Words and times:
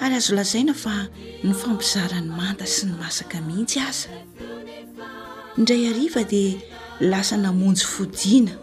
ary 0.00 0.14
azo 0.14 0.34
lazaina 0.34 0.74
fa 0.74 1.08
ny 1.44 1.52
fampizarany 1.54 2.30
manta 2.38 2.66
sy 2.74 2.86
ny 2.86 2.92
masaka 3.00 3.38
mihitsy 3.46 3.78
aza 3.88 4.08
indray 5.58 5.82
ariva 5.90 6.22
dia 6.32 6.54
lasa 7.10 7.34
namonjy 7.36 7.84
fodiana 7.94 8.54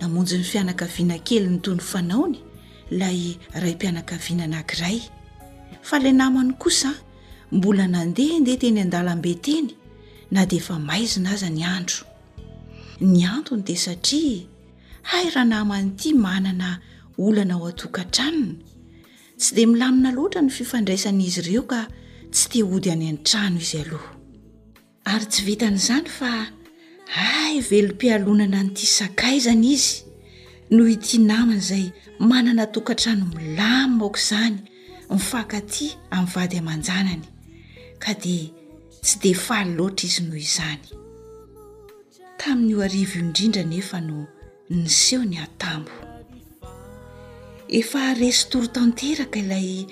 namonjy 0.00 0.34
ny 0.40 0.44
fianakaviana 0.50 1.16
kely 1.28 1.46
ny 1.52 1.58
tony 1.64 1.80
fanaony 1.90 2.38
ilay 2.90 3.38
ray 3.62 3.74
mpianakaviana 3.78 4.42
anankiray 4.48 4.98
fa 5.88 5.98
ilay 6.00 6.12
namany 6.20 6.52
kosa 6.62 6.90
mbola 7.54 7.84
nandehandeha 7.94 8.58
teny 8.60 8.80
an-dalam-beteny 8.82 9.70
na 10.34 10.42
dia 10.46 10.58
efa 10.58 10.74
maizina 10.88 11.30
aza 11.36 11.48
ny 11.50 11.62
andro 11.76 12.02
ny 13.00 13.22
antony 13.34 13.62
dia 13.62 13.78
satria 13.86 14.42
hay 15.14 15.30
raha 15.30 15.46
namany 15.54 15.86
ity 15.94 16.10
manana 16.18 16.82
olana 17.18 17.54
ao 17.54 17.66
antokantranony 17.70 18.58
tsy 19.40 19.54
di 19.56 19.64
milamina 19.66 20.10
loatra 20.12 20.42
ny 20.44 20.52
fifandraisan' 20.52 21.20
izy 21.24 21.40
ireo 21.40 21.62
ka 21.70 21.80
tsy 22.32 22.46
de 22.52 22.60
hody 22.68 22.90
any 22.92 23.06
an-trano 23.08 23.56
izy 23.60 23.78
aloha 23.80 24.10
ary 25.12 25.26
tsy 25.32 25.42
vitanyizany 25.48 26.08
fa 26.18 26.30
hay 27.16 27.54
velom-pialonana 27.70 28.60
noity 28.64 28.86
sakaizany 28.98 29.64
izy 29.74 29.96
noho 30.74 30.88
itinamana 30.96 31.56
izay 31.62 31.86
manana 32.30 32.64
tokantrano 32.74 33.24
milamimaako 33.38 34.18
izany 34.22 34.58
mifakaty 35.14 35.86
amin'ny 36.16 36.32
vady 36.34 36.56
amanjanany 36.62 37.24
ka 38.02 38.12
dia 38.22 38.44
tsy 39.04 39.14
dea 39.22 39.38
faly 39.46 39.70
loatra 39.78 40.04
izy 40.08 40.20
noho 40.26 40.40
izany 40.48 40.84
tamin'ny 42.40 42.70
io 42.72 42.80
arivy 42.86 43.16
io 43.16 43.22
indrindra 43.24 43.62
nefa 43.72 43.96
no 44.08 44.16
nyseho 44.70 45.24
ny 45.30 45.36
atambo 45.46 46.09
efa 47.72 48.14
resy 48.18 48.48
toro 48.50 48.66
tanteraka 48.74 49.38
ilay 49.40 49.86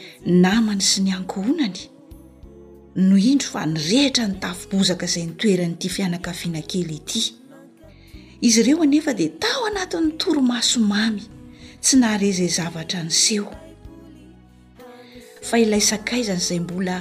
namany 0.45 0.81
sy 0.83 1.05
ny 1.07 1.13
ankhonany 1.15 1.77
no 3.09 3.15
indro 3.31 3.49
fa 3.55 3.63
nirehitra 3.71 4.25
nytafibozaka 4.27 5.05
izay 5.09 5.27
nitoerany 5.29 5.75
ity 5.77 5.89
fianakafiana 5.97 6.63
kely 6.71 6.91
ity 6.99 7.23
izy 8.49 8.61
ireo 8.63 8.83
anefa 8.83 9.13
dia 9.19 9.31
tao 9.43 9.61
anatiny 9.71 10.11
toromasomamy 10.21 11.23
tsy 11.83 11.95
nahare 12.03 12.27
izay 12.33 12.49
e 12.51 12.55
zavatra 12.59 13.01
niseho 13.07 13.53
fa 15.49 15.57
ilay 15.65 15.83
sakaizany 15.91 16.41
izay 16.43 16.61
mbola 16.67 16.97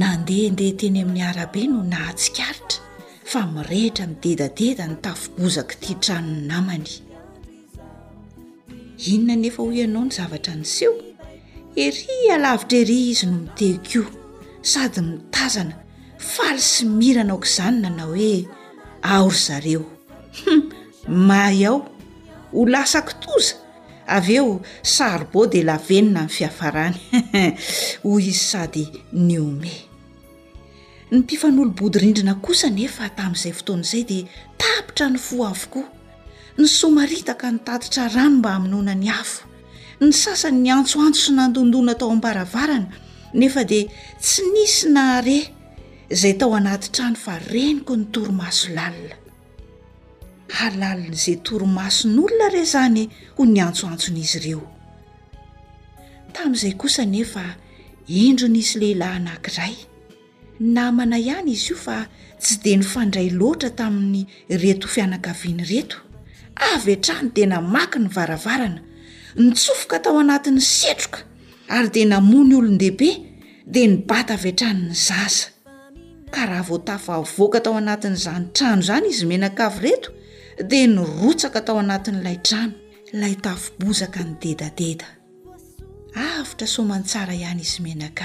nandeandehateny 0.00 1.00
amin'ny 1.06 1.22
arabe 1.30 1.62
no 1.70 1.78
nahatsikaritra 1.94 2.80
fa 3.30 3.40
mirehitra 3.54 4.04
midedadeda 4.10 4.84
ny 4.90 4.96
tafi-bozaka 5.06 5.74
ity 5.78 5.92
htranony 5.94 6.30
namany 6.50 6.90
inona 8.98 9.36
nefa 9.36 9.62
hoy 9.62 9.76
ianao 9.80 10.04
ny 10.04 10.10
zavatra 10.16 10.54
niseho 10.54 10.94
ery 11.76 12.06
a 12.34 12.36
lavitra 12.38 12.78
heri 12.78 12.98
izy 13.10 13.26
no 13.26 13.36
mitehikoio 13.44 14.04
sady 14.62 15.00
mitazana 15.00 15.74
fali 16.32 16.60
sy 16.72 16.84
miranaoko 16.98 17.44
izany 17.48 17.78
nanao 17.84 18.14
hoe 18.14 18.46
aory 19.14 19.36
zareo 19.46 19.82
hum 20.44 20.62
may 21.28 21.66
aho 21.66 21.78
ho 22.54 22.60
lasakitoza 22.72 23.54
av 24.16 24.30
eo 24.38 24.46
saro 24.94 25.28
bo 25.32 25.46
de 25.52 25.60
lavenina 25.68 26.20
min'ny 26.24 26.32
fiafarany 26.34 26.96
hoy 28.04 28.22
izy 28.30 28.44
sady 28.48 28.84
niomey 29.26 29.76
ny 31.10 31.18
mpifan'olobody 31.20 31.98
rindrina 32.02 32.34
kosa 32.44 32.68
nefa 32.70 33.08
tamin'izay 33.16 33.52
fotoana 33.58 33.84
izay 33.86 34.04
dia 34.10 34.24
tapitra 34.60 35.06
ny 35.10 35.18
fo 35.26 35.36
avoko 35.52 35.82
ny 36.58 36.64
somaritaka 36.68 37.52
nytatitra 37.52 38.08
rano 38.16 38.40
mba 38.40 38.50
hamin'ona 38.56 38.94
ny 38.96 39.12
hafo 39.12 39.44
ny 40.00 40.08
sasanyny 40.08 40.72
antsoantso 40.72 41.20
sy 41.28 41.32
nandondona 41.36 41.92
tao 42.00 42.08
ambaravarana 42.16 42.88
nefa 43.36 43.60
de 43.64 43.80
tsy 44.20 44.40
nisy 44.56 44.88
nahre 44.88 45.52
zay 46.08 46.32
tao 46.40 46.54
anaty 46.56 46.88
trano 46.88 47.16
fa 47.20 47.36
reniko 47.52 47.92
ny 47.96 48.04
torimaso 48.08 48.72
lalina 48.72 49.16
alalin'zay 50.64 51.36
torimason'olona 51.44 52.46
re 52.54 52.62
zany 52.72 53.04
ho 53.36 53.42
ny 53.44 53.60
antsoantson'izy 53.60 54.36
ireo 54.40 54.64
tamn'izay 56.34 56.72
kosa 56.80 57.04
nefa 57.04 57.44
indro 58.08 58.48
nisy 58.48 58.80
lehilahy 58.80 59.16
anankiray 59.20 59.74
namanay 60.76 61.20
ihany 61.28 61.52
izy 61.52 61.76
io 61.76 61.76
fa 61.76 62.08
tsy 62.40 62.54
de 62.64 62.72
ny 62.80 62.84
fandray 62.92 63.28
loatra 63.38 63.68
tamin'ny 63.78 64.20
retofianakaviany 64.48 65.60
reto 65.72 66.05
avy 66.56 66.92
an-trano 66.96 67.28
e 67.28 67.32
di 67.34 67.44
namaky 67.52 67.98
ny 68.04 68.08
varavarana 68.16 68.80
nitsofoka 69.44 69.96
tao 70.04 70.16
anatin'ny 70.22 70.60
setroka 70.78 71.18
ary 71.74 71.88
di 71.94 72.02
namony 72.12 72.52
olony 72.58 72.78
dehibe 72.82 73.08
dia 73.72 73.86
nybata 73.92 74.32
avy 74.38 74.50
a-tranony 74.54 74.92
e 74.92 74.96
zaza 75.08 75.48
ka 76.34 76.42
raha 76.50 76.64
voatafyavoaka 76.70 77.58
tao 77.66 77.74
anatin'nyzanytrano 77.80 78.82
zany 78.88 79.06
izy 79.12 79.24
menankavy 79.32 79.78
reto 79.84 80.10
dia 80.70 80.86
nirotsaka 80.96 81.58
tao 81.66 81.76
anatin'lay 81.84 82.38
trano 82.46 82.74
lay 83.20 83.34
tafibozaka 83.44 84.18
ny 84.26 84.32
dedadeda 84.42 85.08
atra 86.16 86.66
somantsara 86.74 87.32
ihany 87.40 87.62
izy 87.62 87.78
menank 87.86 88.20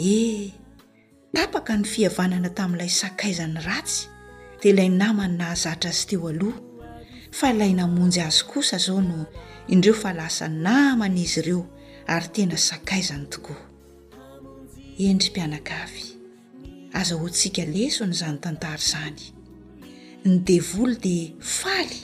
ee 0.00 0.48
eh, 0.48 0.48
tapaka 1.34 1.76
ny 1.76 1.84
fihavanana 1.92 2.48
tamin'ilay 2.58 2.88
sakaizany 3.02 3.58
ratsy 3.68 4.08
dia 4.60 4.70
ilay 4.72 4.88
namany 5.02 5.36
nahazatra 5.38 5.90
azy 5.92 6.04
teoh 6.08 6.30
fa 7.38 7.50
ilay 7.50 7.72
namonjy 7.78 8.20
azy 8.26 8.42
kosa 8.50 8.78
zao 8.78 9.00
no 9.00 9.26
indreo 9.72 9.94
fa 10.02 10.10
lasa 10.12 10.46
namana 10.48 11.14
izy 11.24 11.38
ireo 11.40 11.62
ary 12.14 12.28
tena 12.34 12.56
sakay 12.68 13.02
zany 13.08 13.26
tokoa 13.34 13.56
endry 15.10 15.30
mpianakavy 15.30 16.04
aza 16.98 17.14
ho 17.20 17.26
ntsika 17.30 17.62
lesonyizany 17.74 18.38
tantara 18.42 18.82
zany 18.92 19.22
ny 20.24 20.34
devoly 20.48 20.96
dia 21.04 21.30
faly 21.58 21.96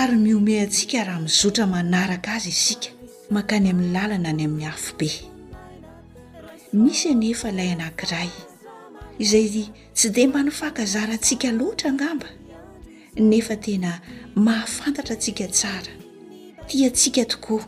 ary 0.00 0.16
miome 0.24 0.54
antsika 0.64 1.04
raha 1.04 1.20
mizotra 1.24 1.64
manaraka 1.72 2.28
azy 2.36 2.48
isika 2.56 2.88
mankany 3.32 3.68
amin'ny 3.72 3.92
làlana 3.96 4.28
any 4.30 4.44
amin'ny 4.44 4.66
hafobe 4.70 5.10
misy 6.82 7.04
anefa 7.12 7.46
ilay 7.52 7.70
anankiray 7.74 8.30
izay 9.22 9.46
tsy 9.96 10.06
de 10.14 10.22
mba 10.28 10.38
nyfakazarantsika 10.46 11.48
loatra 11.58 11.90
angamba 11.92 12.28
nefa 13.20 13.56
tena 13.56 14.00
mahafantatra 14.34 15.14
atsika 15.14 15.46
tsara 15.48 15.92
tiatsika 16.66 17.24
tokoa 17.24 17.66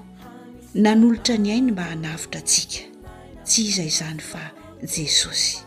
nanolotra 0.74 1.36
ny 1.38 1.52
ainy 1.52 1.72
mba 1.72 1.84
hanavitra 1.84 2.40
antsika 2.40 2.82
tsy 3.44 3.62
iza 3.62 3.82
izany 3.84 4.18
fa 4.20 4.50
jesosy 4.82 5.58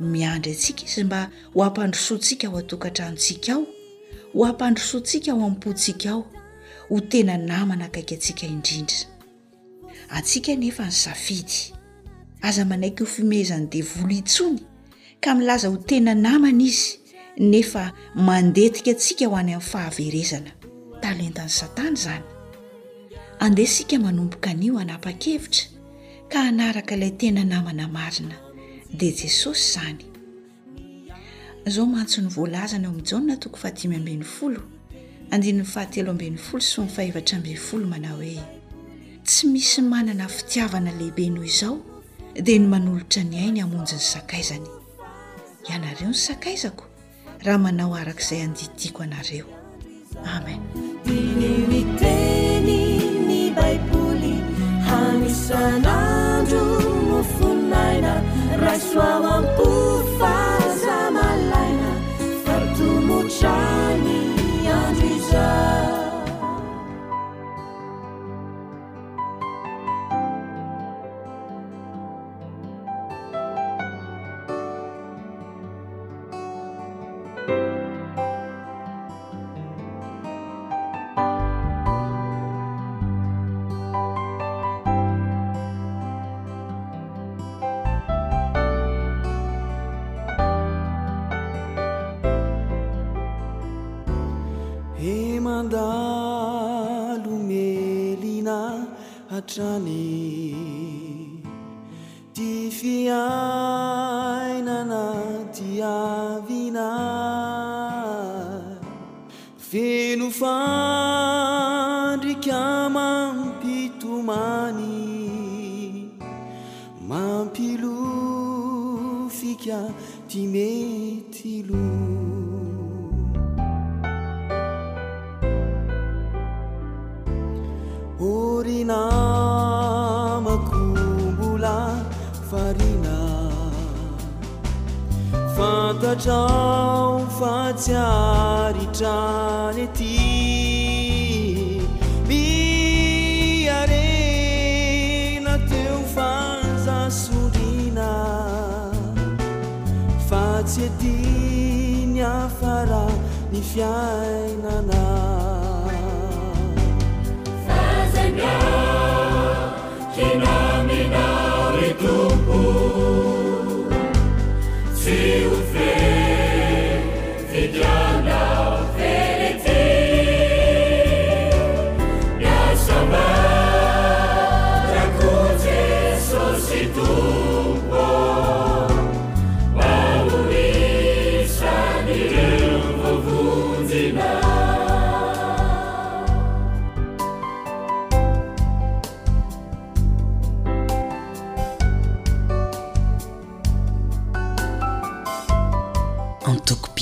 miandry 0.00 0.52
antsika 0.52 0.82
izy 0.86 1.04
mba 1.04 1.28
ho 1.54 1.62
ampandrosoantsika 1.64 2.46
aho 2.46 2.56
atokantranotsika 2.58 3.52
aho 3.52 3.64
ho 4.34 4.44
ampandrosoantsika 4.46 5.30
aho 5.32 5.44
am-pontsika 5.44 6.08
aho 6.10 6.24
ho 6.88 7.00
tena 7.00 7.36
namana 7.38 7.84
akaiky 7.84 8.14
antsika 8.14 8.46
indrindra 8.46 8.96
antsika 10.08 10.54
nefa 10.56 10.84
ny 10.86 10.90
safidy 10.92 11.72
aza 12.40 12.64
manaiky 12.64 13.02
ho 13.02 13.06
fimezany 13.06 13.66
devolo 13.66 14.14
intsony 14.14 14.60
ka 15.20 15.34
milaza 15.34 15.68
ho 15.68 15.76
tena 15.76 16.14
namana 16.14 16.62
izy 16.64 17.05
nefa 17.38 17.92
mandetika 18.14 18.90
antsika 18.90 19.26
ho 19.28 19.36
any 19.36 19.52
amin'ny 19.52 19.70
fahaverezana 19.70 20.50
taloentan'ny 21.02 21.50
satana 21.58 21.96
zany 21.96 22.24
andehsika 23.40 23.96
manomboka 24.04 24.50
nio 24.54 24.74
anapa-kevitra 24.80 25.64
ka 26.30 26.38
hanaraka 26.44 26.94
ilay 26.96 27.10
tena 27.20 27.42
namana 27.44 27.84
marina 27.96 28.36
dia 28.98 29.12
jesosy 29.18 29.68
izany 29.68 30.02
izao 31.68 31.86
mahntsony 31.86 32.28
voalazana 32.36 32.86
eo 32.88 32.90
amin'n 32.92 33.04
jana 33.10 33.34
toko 33.42 33.56
fahadimy 33.62 33.94
amben'ny 34.00 34.24
folo 34.36 34.60
andinyn'ny 35.32 35.64
fahatelo 35.74 36.08
amben'ny 36.14 36.36
folo 36.46 36.62
so 36.72 36.80
nifahevatra 36.88 37.34
ambi'ny 37.38 37.56
folo 37.68 37.84
mana 37.92 38.08
hoe 38.16 38.40
tsy 39.26 39.42
misy 39.52 39.82
manana 39.92 40.24
fitiavana 40.36 40.90
lehibe 40.98 41.24
noho 41.34 41.44
izao 41.52 41.74
dia 42.44 42.58
ny 42.58 42.66
manolotra 42.68 43.20
ny 43.28 43.36
hainy 43.42 43.60
hamonjy 43.60 43.94
ny 43.94 44.00
sakaizany 44.12 44.68
ianareo 45.68 46.10
ny 46.10 46.14
sakaizako 46.28 46.84
raha 47.44 47.58
manao 47.58 47.94
arakaizay 47.94 48.42
andidiko 48.42 49.02
anareo 49.02 49.46
amen 50.36 50.60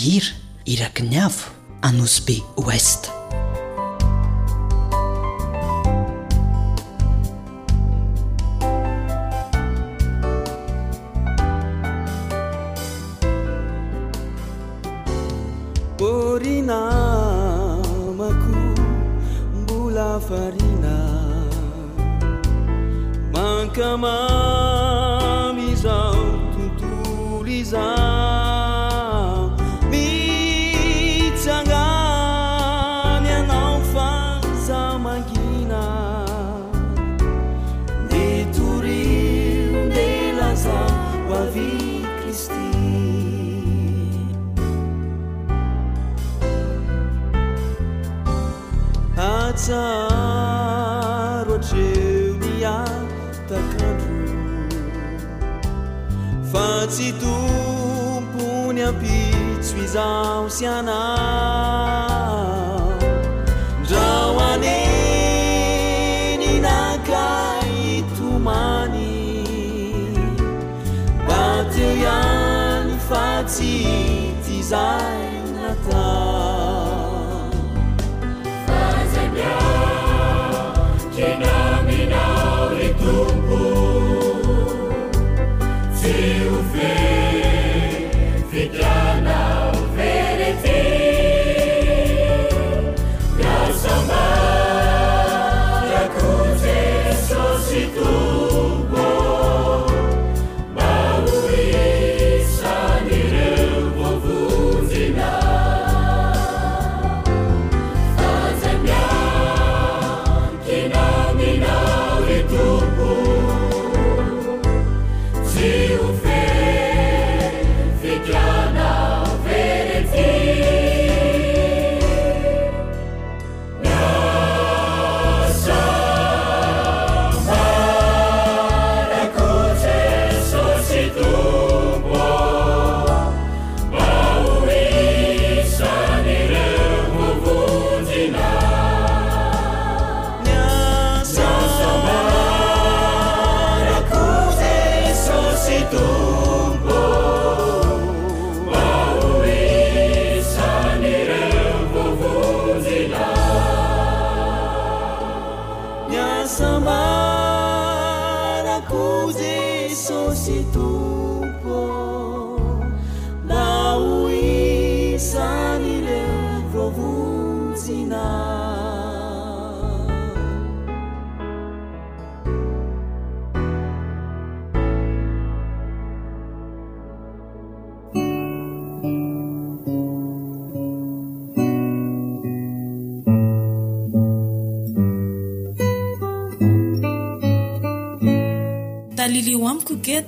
ir 0.07 0.35
iraknav 0.67 1.33
anusbi 1.83 2.39
west 2.57 3.14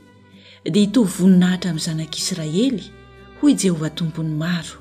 dia 0.74 0.82
hitovy 0.86 1.12
voninahitra 1.20 1.68
amin'ny 1.72 1.86
zanak'israely 1.88 2.86
hoy 3.42 3.52
i 3.54 3.58
jehovah 3.62 3.94
tompony 4.00 4.34
maro 4.44 4.76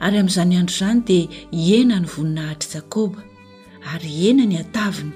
ary 0.00 0.18
amin'izany 0.18 0.56
andro 0.60 0.74
izany 0.74 1.00
dia 1.06 1.24
iena 1.52 2.00
ny 2.00 2.06
voninahitry 2.06 2.70
jakoba 2.72 3.22
ary 3.94 4.10
ena 4.30 4.44
ny 4.44 4.58
ataviny 4.60 5.12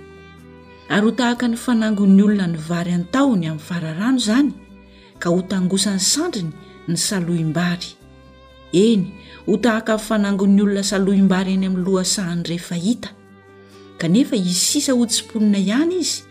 ary 0.88 1.04
ho 1.04 1.10
tahaka 1.12 1.48
ny 1.48 1.56
fanangony 1.56 2.22
olona 2.22 2.46
ny 2.48 2.56
vary 2.58 2.92
an-taony 2.96 3.46
amin'ny 3.48 3.66
vararano 3.68 4.18
izany 4.18 4.50
ka 5.20 5.28
ho 5.30 5.42
tangosan'ny 5.42 6.00
sandriny 6.12 6.52
ny 6.88 6.96
saloim-bary 6.96 7.90
eny 8.72 9.02
ho 9.46 9.56
tahaka 9.56 9.98
ny 9.98 10.02
fanangon'ny 10.08 10.62
olona 10.64 10.82
saloim-bary 10.82 11.52
any 11.54 11.66
amin'ny 11.68 11.84
loasahan'ny 11.84 12.48
rehefahita 12.48 13.10
kanefa 14.00 14.36
hiy 14.36 14.54
sisa 14.56 14.96
hotsimponina 14.96 15.58
ihany 15.60 16.00
izy 16.00 16.22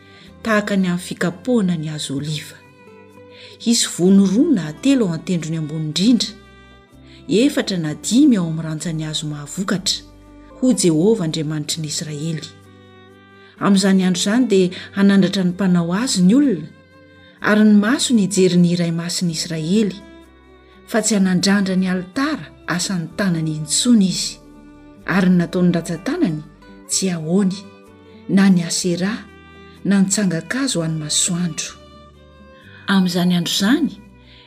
tahaka 0.41 0.74
ny 0.74 0.88
amin'ny 0.89 1.06
fikapohana 1.06 1.77
ny 1.77 1.89
azo 1.94 2.18
oliva 2.18 2.58
isy 3.62 3.86
vonoroan 3.94 4.56
na 4.58 4.68
atelo 4.74 5.06
ao 5.08 5.13
antendrony 5.13 5.58
ambon'indrindra 5.62 6.38
efatra 7.29 7.77
nadimy 7.77 8.38
ao 8.41 8.50
amin'nyrantsa 8.50 8.89
ny 8.98 9.03
azo 9.05 9.25
mahavokatra 9.29 10.01
ho 10.62 10.65
jehovah 10.81 11.25
andriamanitry 11.27 11.77
n'y 11.81 11.88
israely 11.93 12.48
amin'izany 13.63 14.01
andro 14.07 14.21
izany 14.21 14.45
dia 14.51 14.67
hanandratra 14.98 15.43
ny 15.45 15.51
mpanao 15.53 15.93
azy 16.01 16.21
ny 16.27 16.33
olona 16.39 16.67
ary 17.50 17.63
ny 17.69 17.74
maso 17.86 18.09
ny 18.17 18.21
ijeri 18.27 18.57
ny 18.63 18.67
iray 18.74 18.91
masin'ny 19.01 19.31
israely 19.38 19.98
fa 20.91 20.98
tsy 21.05 21.13
hanandrandra 21.19 21.75
ny 21.81 21.88
alitara 21.93 22.45
asan'ny 22.75 23.07
tanany 23.19 23.51
intsony 23.59 24.09
izy 24.13 24.33
ary 25.15 25.29
ny 25.29 25.38
nataon'ny 25.39 25.71
ratjantanany 25.77 26.39
tsy 26.91 27.05
ahony 27.15 27.53
na 28.36 28.50
ny 28.50 28.62
asera 28.69 29.12
na 29.86 29.95
nitsangakazo 30.01 30.75
ho 30.81 30.86
any 30.88 30.98
masoandro 31.05 31.71
amin'izany 32.93 33.31
andro 33.38 33.53
izany 33.57 33.93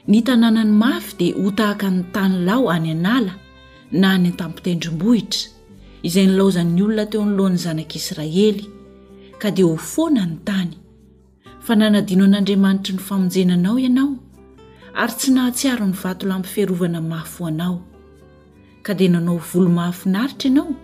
ny 0.09 0.23
tanàna 0.25 0.65
ny 0.65 0.71
mafy 0.75 1.17
dia 1.19 1.35
ho 1.37 1.51
tahaka 1.51 1.91
ny 1.91 2.03
tany 2.13 2.41
lao 2.45 2.69
any 2.71 2.91
anala 2.91 3.39
na 3.93 4.15
any 4.15 4.29
an-tampitendrombohitra 4.29 5.51
izay 6.03 6.27
nylaozany'ny 6.27 6.83
olona 6.83 7.07
teo 7.07 7.23
nolohan'ny 7.25 7.59
zanak'israely 7.63 8.67
ka 9.39 9.51
dia 9.51 9.65
ho 9.65 9.77
foana 9.77 10.27
ny 10.27 10.37
tany 10.45 10.73
fa 11.61 11.75
nanadino 11.77 12.25
an'andriamanitry 12.25 12.95
ny 12.97 13.01
famonjenanao 13.03 13.79
ianao 13.79 14.17
ary 14.95 15.13
tsy 15.19 15.31
nahatsiaro 15.31 15.87
ny 15.87 15.95
vatolampyfiearovana 16.03 17.01
mafy 17.01 17.43
oanao 17.43 17.79
ka 18.83 18.95
dia 18.95 19.09
nanao 19.09 19.39
volomaafinaritra 19.39 20.51
ianao 20.51 20.75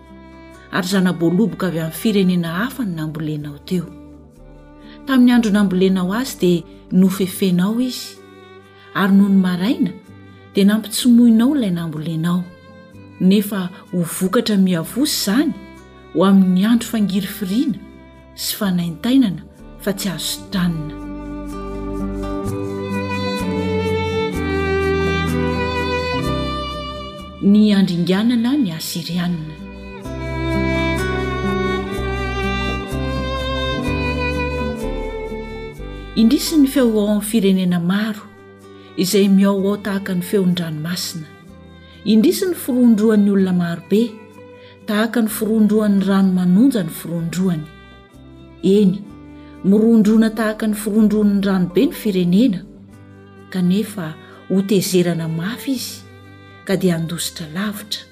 ary 0.71 0.87
zanaboaloboka 0.89 1.67
avy 1.67 1.79
amin'ny 1.81 1.93
firenena 1.97 2.49
hafany 2.63 2.95
nambolenao 2.95 3.59
teo 3.67 3.85
tamin'ny 5.07 5.33
andro 5.33 5.51
nambolenao 5.51 6.13
azy 6.15 6.37
dia 6.41 6.63
nofefenao 6.93 7.81
izy 7.81 8.18
ary 8.95 9.12
nohony 9.18 9.40
maraina 9.47 9.92
dia 10.54 10.64
nampitsomoinao 10.68 11.52
ilay 11.57 11.71
nambolenao 11.78 12.42
nefa 13.28 13.61
ho 13.90 13.99
vokatra 14.18 14.57
miavosy 14.64 15.14
izany 15.21 15.52
ho 16.14 16.21
amin'ny 16.28 16.64
andro 16.73 16.88
fangiry 16.92 17.26
firiana 17.37 17.78
sy 18.42 18.52
fanaintainana 18.59 19.42
fa 19.83 19.92
tsy 19.99 20.09
azo 20.14 20.35
tanina 20.52 20.95
ny 27.50 27.62
andringanana 27.78 28.50
ny 28.64 28.71
asirianina 28.78 29.54
indrisin'ny 36.21 36.66
feovom 36.75 37.21
firenena 37.30 37.78
maro 37.90 38.23
izay 38.99 39.28
miao 39.31 39.62
ao 39.62 39.76
tahaka 39.78 40.11
ny 40.14 40.23
feon-dranomasina 40.26 41.28
indrisi 42.12 42.50
ny 42.50 42.55
firondroan'ny 42.62 43.31
olona 43.31 43.52
marobe 43.55 44.00
tahaka 44.90 45.23
ny 45.23 45.31
firondroan'ny 45.31 46.02
rano 46.09 46.33
manonja 46.35 46.83
ny 46.83 46.90
firondroany 46.99 47.62
eny 48.67 48.99
morondroana 49.71 50.31
tahaka 50.35 50.67
ny 50.67 50.75
firondroan'ny 50.75 51.38
rano 51.47 51.67
be 51.71 51.83
ny 51.87 51.95
firenena 51.95 52.61
kanefa 53.55 54.07
hotezerana 54.50 55.31
mafy 55.31 55.78
izy 55.78 56.02
ka 56.67 56.75
dia 56.75 56.99
handositra 56.99 57.47
lavitra 57.55 58.02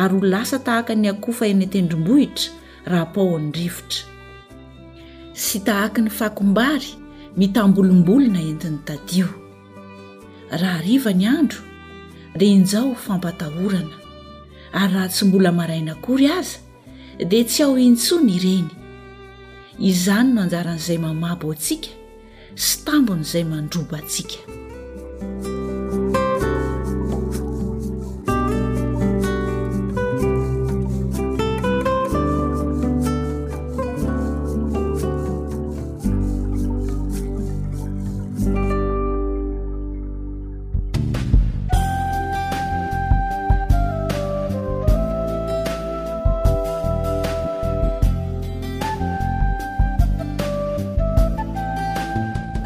ary 0.00 0.12
ho 0.20 0.26
lasa 0.28 0.58
tahaka 0.60 0.92
ny 0.92 1.08
akofa 1.08 1.48
eny 1.48 1.64
-tendrombohitra 1.72 2.52
rahapao 2.84 3.32
anrivotra 3.40 4.04
sy 5.32 5.56
tahaka 5.64 6.04
ny 6.04 6.12
fakombary 6.20 6.90
mitam-bolombolona 7.38 8.40
entiny 8.52 8.80
tadio 8.88 9.40
raha 10.58 10.80
riva 10.82 11.12
ny 11.12 11.24
andro 11.26 11.60
dia 12.36 12.48
injao 12.52 12.88
ho 12.92 12.94
fampatahorana 12.94 13.96
ary 14.72 14.92
raha 14.94 15.08
tsy 15.08 15.24
mbola 15.26 15.52
marainakory 15.52 16.26
aza 16.28 16.58
dia 17.28 17.44
tsy 17.44 17.62
ao 17.64 17.74
intsony 17.78 18.32
ireny 18.36 18.70
izany 19.90 20.28
no 20.34 20.38
anjaran'izay 20.44 20.98
mamabo 21.04 21.46
antsika 21.54 21.90
sy 22.64 22.72
tambon'izay 22.84 23.44
mandroba 23.50 23.96
antsika 24.00 24.38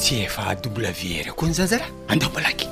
cf 0.06 0.38
dwre 0.62 0.94
كنززra 1.38 1.86
adblك 2.12 2.65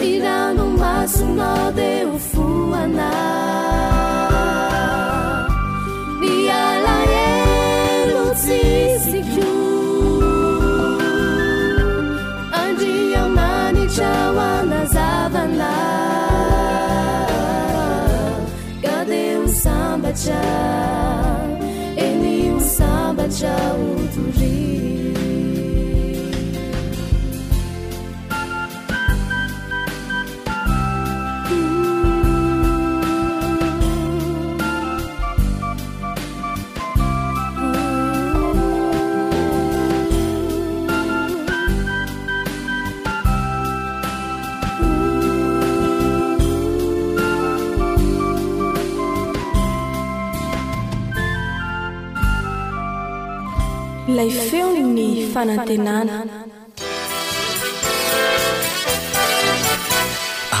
miranu 0.00 0.66
masu 0.78 1.24
node 1.38 2.04
ufuana 2.14 3.10
niala 6.20 6.94
elusisicu 7.28 9.52
andi 12.60 13.12
yanani 13.12 13.86
chauana 13.96 14.78
zavala 14.94 15.74
cade 18.82 19.36
usambaca 19.44 20.40
eni 22.04 22.50
usambacha 22.58 23.54
uturi 23.74 24.95
lay 54.16 54.30
feonny 54.48 55.08
fanantenana 55.32 56.16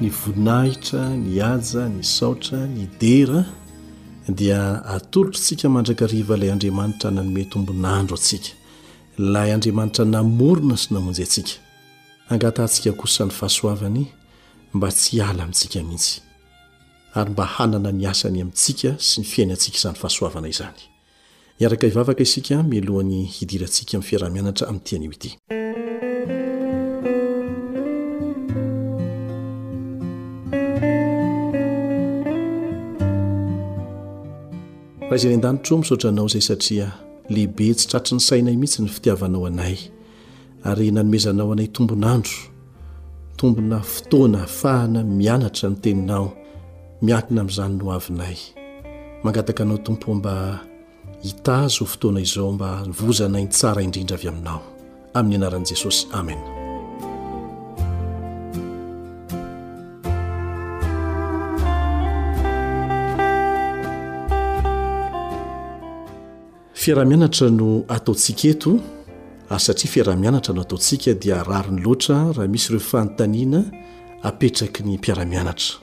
ny 0.02 0.08
voinahitra 0.20 1.02
ny 1.24 1.34
aza 1.54 1.84
ny 1.96 2.04
saotra 2.18 2.60
ny 2.76 2.84
dera 3.02 3.42
dia 4.28 4.82
atolotrantsika 4.86 5.68
mandrakariva 5.70 6.36
ilay 6.38 6.50
andriamanitra 6.52 7.12
na 7.12 7.24
nome 7.24 7.46
tombinandro 7.50 8.16
atsika 8.18 8.50
lay 9.18 9.52
andriamanitra 9.54 10.06
namorona 10.06 10.78
sy 10.78 10.90
namonjy 10.94 11.24
antsika 11.24 11.54
angatahntsika 12.30 12.92
kosa 12.94 13.26
ny 13.26 13.32
fahasoavany 13.32 14.06
mba 14.74 14.88
tsy 14.92 15.22
ala 15.22 15.44
amintsika 15.44 15.82
mihitsy 15.84 16.22
ary 17.14 17.30
mba 17.32 17.46
hanana 17.56 17.92
ny 17.92 18.06
asany 18.12 18.42
amintsika 18.42 18.92
sy 19.00 19.22
ny 19.22 19.26
fiaina 19.26 19.54
antsika 19.54 19.78
izany 19.78 19.98
fahasoavana 20.02 20.48
izany 20.50 20.80
iaraka 21.60 21.88
ivavaka 21.88 22.22
isika 22.22 22.64
milohany 22.64 23.26
hidirantsika 23.36 23.94
min'ny 23.98 24.08
fiarahamianatra 24.10 24.66
amin'nyitianywty 24.70 25.30
rahaizaeny 35.12 35.36
an-danitra 35.36 35.76
o 35.76 35.80
misaotra 35.80 36.10
anao 36.10 36.28
zay 36.34 36.42
satria 36.48 36.88
lehibe 37.34 37.66
tsy 37.78 37.88
tratry 37.90 38.16
ny 38.16 38.20
sainay 38.28 38.56
mihitsy 38.62 38.82
ny 38.86 38.90
fitiavanao 38.96 39.42
anay 39.50 39.78
ary 40.70 40.86
nanomezanao 40.96 41.50
anay 41.56 41.68
tombonandro 41.76 42.36
tombona 43.40 43.78
fotoana 43.94 44.40
afahana 44.48 45.02
mianatra 45.20 45.68
ny 45.72 45.76
teninao 45.84 46.28
miakina 47.06 47.40
amin'izany 47.44 47.76
no 47.80 47.86
avinay 47.98 48.38
mangataka 49.24 49.62
anao 49.66 49.78
tompo 49.86 50.08
mba 50.18 50.36
hitazo 51.26 51.84
fotoana 51.86 52.20
izao 52.26 52.52
mba 52.56 52.70
vozanay 53.00 53.44
nytsara 53.44 53.82
indrindra 53.86 54.16
avy 54.18 54.28
aminao 54.28 54.60
amin'ny 55.18 55.36
anaran'i 55.40 55.70
jesosy 55.72 56.04
amena 56.20 56.51
fiaramianatra 66.84 67.50
no 67.60 67.84
ataontsika 67.88 68.48
eto 68.48 68.72
ary 69.50 69.60
satria 69.64 69.92
fiarah-mianatra 69.92 70.54
no 70.54 70.62
ataontsika 70.62 71.14
dia 71.14 71.44
rari 71.44 71.72
ny 71.72 71.82
loatra 71.82 72.34
raha 72.34 72.48
misy 72.48 72.66
ireo 72.70 72.80
fantaniana 72.80 73.62
hapetraky 74.24 74.84
ny 74.84 74.98
mpiaramianatra 74.98 75.76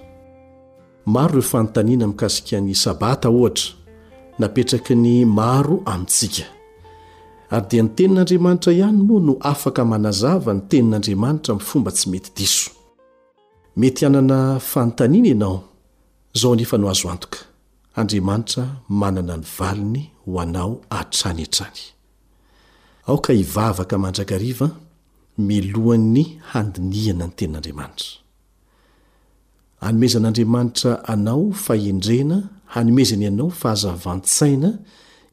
maro 1.06 1.28
ireo 1.30 1.42
fanotaniana 1.42 2.06
mikasika 2.06 2.61
ny 2.61 2.74
sabata 2.74 3.28
ohatra 3.28 3.64
napetraky 4.38 4.94
ny 4.94 5.24
maro 5.24 5.82
amintsika 5.87 6.42
ary 7.50 7.66
dia 7.70 7.82
ny 7.82 7.88
tenin'andriamanitra 7.94 8.72
ihany 8.72 8.98
noa 9.02 9.20
no 9.20 9.37
afaka 9.40 9.84
manazava 9.84 10.54
ny 10.54 10.61
tenin'andriamanitra 10.68 11.54
mi'ny 11.54 11.64
fomba 11.64 11.90
tsy 11.92 12.11
mety 12.11 12.30
diso 12.37 12.70
mety 13.76 14.06
anana 14.06 14.58
fantaniana 14.61 15.28
ianao 15.28 15.64
izao 16.34 16.52
anefa 16.52 16.78
no 16.78 16.90
azo 16.90 17.11
antoka 17.11 17.38
andriamanitra 17.96 18.66
manana 18.88 19.37
ny 19.37 19.44
valiny 19.58 20.11
ilany 25.49 26.38
handiniana 26.53 27.27
ny 27.27 27.33
tenn'andriamanitra 27.37 28.11
anomezan'andriamanitra 29.83 30.93
anao 31.12 31.43
fahendrena 31.64 32.37
hanomezany 32.75 33.27
anao 33.31 33.51
fahazavantsaina 33.61 34.69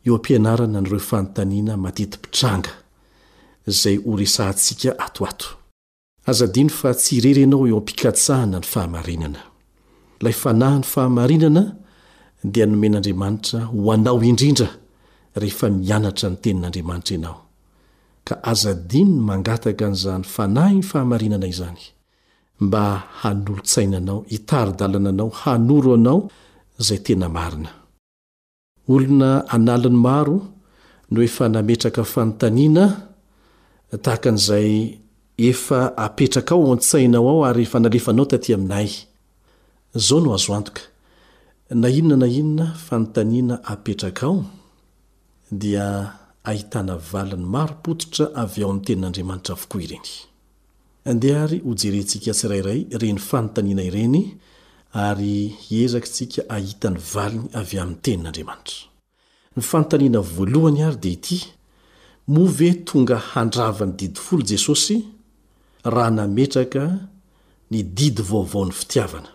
eo 0.08 0.14
ampianarana 0.18 0.80
nyireo 0.82 1.02
fanotaniana 1.10 1.74
matetympitranga 1.84 2.72
zay 3.80 3.98
ho 4.06 4.12
resantsika 4.20 4.90
atoat 5.06 5.40
za 6.38 6.46
fa 6.80 6.90
tsy 6.94 7.12
ireryanao 7.18 7.62
eo 7.70 7.78
ampikatsahana 7.82 8.58
ny 8.62 8.66
fahamarinana 8.74 9.42
lay 10.24 10.34
fanahy 10.42 10.78
ny 10.80 10.84
fahamarinana 10.94 11.64
dia 12.54 12.66
nomen'andriamanitra 12.66 13.60
hoanao 13.74 14.22
indrindra 14.30 14.70
rehefa 15.42 15.68
mianatra 15.70 16.28
nytenin'andriamanitra 16.32 17.16
ianao 17.16 17.38
ka 18.28 18.36
aza 18.52 18.74
dininy 18.74 19.22
mangataka 19.28 19.88
nizany 19.92 20.24
fa 20.34 20.48
nahiny 20.48 20.82
fahamarinanay 20.90 21.50
izany 21.52 21.80
mba 22.60 22.84
hanolo 23.22 23.62
tsainanao 23.70 24.20
hitaro-dalananao 24.32 25.30
hanoro 25.42 25.92
anao 25.98 26.20
zay 26.88 26.98
tena 27.06 27.28
marina 27.38 27.70
olona 28.94 29.30
analiny 29.56 29.98
maro 30.06 30.38
noefa 31.14 31.46
nametraka 31.54 32.02
fanontaniana 32.14 32.84
tahakanizay 34.04 34.72
efa 35.50 35.80
apetraka 36.06 36.54
ao 36.56 36.64
o 36.68 36.72
antsainao 36.76 37.28
ao 37.30 37.40
ary 37.50 37.62
efa 37.68 37.80
nalefanao 37.84 38.26
taty 38.32 38.50
aminayzao 38.54 40.20
naznaiitaeao 41.72 44.36
dia 45.60 46.14
ahitana 46.44 46.96
valiny 46.98 47.46
maro 47.46 47.76
pototra 47.84 48.26
avy 48.44 48.64
ao 48.64 48.72
am 48.72 48.80
tenin'andriamanitra 48.86 49.56
voko 49.56 49.78
ireny 49.86 50.10
andehary 51.12 51.58
ho 51.66 51.72
jerentsika 51.82 52.32
tsirairay 52.38 52.80
reny 53.02 53.20
fanontaniana 53.30 53.84
ireny 53.90 54.22
ary 55.06 55.42
iezakintsika 55.76 56.40
ahitany 56.56 56.98
valiny 57.14 57.48
avy 57.62 57.76
ami 57.84 57.96
tenin'andriamanitra 58.06 58.78
nifanotaniana 59.56 60.20
voalohany 60.36 60.80
ary 60.88 60.98
di 61.04 61.12
ity 61.18 61.38
move 62.36 62.68
tonga 62.90 63.18
handrava 63.34 63.86
ny 63.86 63.94
didfolo 64.02 64.42
jesosy 64.52 64.98
raha 65.94 66.12
nametraka 66.18 66.84
nididy 67.72 68.22
vaovaony 68.30 68.72
fitiavana 68.80 69.35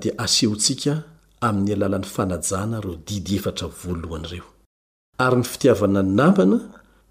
dia 0.00 0.12
asehontsika 0.18 0.92
ami'ny 1.40 1.72
alalan'ny 1.72 2.04
fanajana 2.06 2.76
iro 2.80 2.94
didy 3.06 3.36
efatra 3.36 3.66
voalohany 3.68 4.26
ireo 4.28 4.46
ary 5.18 5.36
ny 5.38 5.44
fitiavanan 5.44 6.06
nambana 6.14 6.58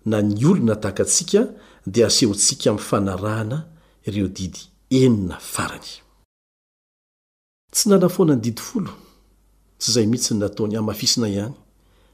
na 0.05 0.21
ny 0.21 0.45
olona 0.45 0.75
takantsika 0.75 1.39
dia 1.87 2.05
asehontsika 2.07 2.69
amy 2.69 2.79
fanarahana 2.79 3.57
ireo 4.05 4.27
didy 4.27 4.72
enona 5.01 5.37
farany 5.39 5.91
tsy 7.73 7.89
nanafoana 7.89 8.35
ny 8.37 8.41
didi 8.45 8.61
folo 8.61 8.91
tsy 9.79 9.89
izay 9.89 10.07
mihitsy 10.07 10.33
n 10.35 10.39
nataony 10.43 10.75
hamafisina 10.77 11.27
ihany 11.29 11.53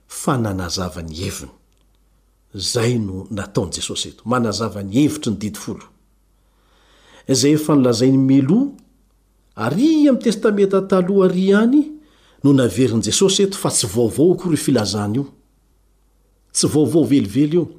fa 0.07 0.37
nanazavany 0.37 1.13
heviny 1.21 1.51
zay 2.55 2.95
no 2.99 3.25
nataon'i 3.37 3.71
jesosy 3.79 4.09
eto 4.11 4.23
manazava 4.25 4.83
ny 4.83 4.93
hevitry 5.01 5.31
ny 5.31 5.37
didifolo 5.41 5.83
izay 7.27 7.53
efa 7.59 7.75
nylazain'ny 7.75 8.17
melo 8.29 8.59
ary 9.65 10.07
amin'y 10.09 10.23
testamenta 10.23 10.79
taloha 10.81 11.25
ary 11.27 11.51
any 11.53 11.83
no 12.43 12.53
naverin'i 12.53 13.01
jesosy 13.03 13.43
eto 13.43 13.57
fa 13.59 13.69
tsy 13.75 13.87
vaovao 13.95 14.35
ko 14.39 14.49
ry 14.53 14.57
filazana 14.65 15.15
io 15.19 15.25
tsy 16.55 16.65
vaovao 16.71 17.03
velively 17.11 17.55
io 17.59 17.78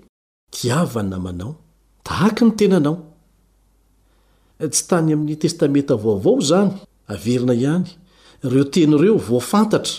tiava 0.51 1.03
ny 1.03 1.09
namanao 1.09 1.55
taka 2.03 2.45
ny 2.45 2.51
tenanao 2.51 3.10
tsy 4.69 4.87
tany 4.87 5.13
amiy 5.13 5.37
testameta 5.37 5.95
vaovao 6.03 6.37
zany 6.49 6.71
averina 7.13 7.53
ihany 7.63 7.85
reo 8.51 8.63
teny 8.73 8.95
ireo 8.99 9.17
voafantatra 9.29 9.93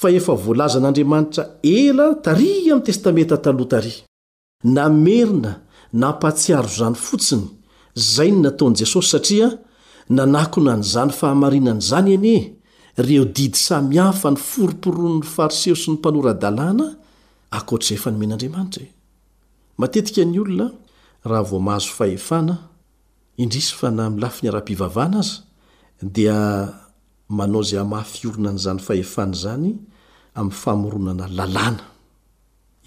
fa 0.00 0.08
efa 0.18 0.32
voalazan'andriamanitra 0.46 1.44
ela 1.80 2.06
taria 2.24 2.72
amy 2.74 2.82
testameta 2.88 3.36
talohatarỳ 3.46 3.92
namerina 4.76 5.52
nampahatsiaro 6.02 6.70
zany 6.78 6.96
fotsiny 7.06 7.44
zay 8.14 8.30
ny 8.32 8.38
nataony 8.44 8.76
jesosy 8.80 9.08
satria 9.12 9.48
nanakona 10.16 10.72
nyzany 10.80 11.12
fahamarinany 11.20 11.80
zany 11.90 12.10
anie 12.18 12.40
reo 13.06 13.24
didy 13.36 13.58
samyhafa 13.68 14.28
ny 14.30 14.38
foroporono 14.50 15.12
ny 15.18 15.24
fariseo 15.34 15.76
sy 15.82 15.88
ny 15.90 15.94
mpanora 15.98 16.32
dalàna 16.42 16.86
akoatef 17.58 18.02
nomen'andriamanitra 18.12 18.84
e. 22.54 22.56
indrisy 23.42 23.72
fa 23.78 23.90
na 23.90 24.10
milafi 24.10 24.42
ny 24.44 24.48
ara-pivavana 24.48 25.18
aza 25.22 25.36
dia 26.14 26.36
manao 27.36 27.62
zay 27.62 27.80
amahafiorona 27.80 28.50
n'zany 28.56 28.80
fahefany 28.86 29.34
zany 29.42 29.70
amin'ny 30.38 30.56
famoronana 30.62 31.26
lalàna 31.38 31.84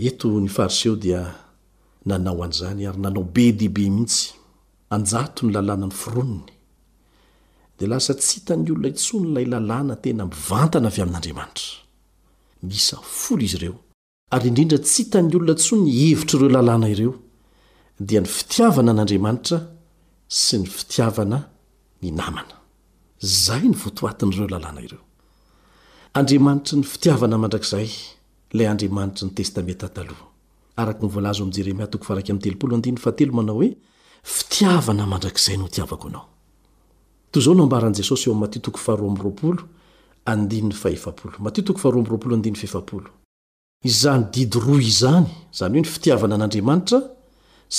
ento 0.07 0.25
ny 0.41 0.49
fariseo 0.57 0.95
dia 1.05 1.21
nanao 2.09 2.39
an'zany 2.47 2.81
ary 2.89 2.99
nanao 3.03 3.23
be 3.35 3.45
deibe 3.59 3.85
mihitsy 3.97 4.25
anjato 4.93 5.39
ny 5.45 5.51
lalàna 5.55 5.85
ny 5.87 5.93
fironony 6.01 6.45
di 7.77 7.83
lasa 7.91 8.13
tsy 8.23 8.31
hitany 8.35 8.61
olona 8.71 8.87
itso 8.93 9.13
ny 9.19 9.27
lay 9.35 9.45
lalàna 9.53 9.93
tena 10.03 10.23
mivantana 10.31 10.87
avy 10.91 10.99
amin'andriamanitra 11.05 11.67
mi'ny 12.61 12.77
fl 13.23 13.41
iz 13.47 13.53
ireo 13.57 13.75
y 14.43 14.47
indrindra 14.49 14.77
tsy 14.89 14.99
hitany 15.03 15.27
olona 15.35 15.53
tso 15.61 15.73
ny 15.83 15.87
hevitry 15.99 16.37
ireo 16.39 16.51
lalàna 16.55 16.87
ireo 16.95 17.13
di 18.07 18.13
ny 18.19 18.27
fitiavana 18.37 18.91
n'andramanitra 18.93 19.57
sy 20.27 20.59
ny 20.61 20.67
fitiavana 20.69 21.39
ny 22.03 22.11
namana 22.13 22.55
zay 23.21 23.61
nyvotoatin'ireo 23.69 24.47
lalàna 24.53 24.81
ireo 24.85 25.03
andriamanitra 26.17 26.75
ny 26.79 26.83
fitiavana 26.85 27.38
mandrakizay 27.38 27.88
la 28.57 28.63
andriamanitry 28.71 29.23
ny 29.27 29.31
testameta 29.38 29.88
taloha 29.95 30.25
araka 30.81 31.01
nivolaz 31.05 31.38
am 31.43 31.51
jeremia 31.55 31.88
manao 33.38 33.57
oe 33.63 33.69
fitiavana 34.35 35.05
mandrakzay 35.13 35.57
notiavako 35.61 36.07
aoojesos 37.33 38.27
o 41.85 43.03
izany 43.91 44.23
didro 44.33 44.77
zany 45.01 45.27
zany 45.59 45.73
hoe 45.75 45.81
ny 45.81 45.85
fitiavana 45.93 46.35
an'andriamanitra 46.35 46.99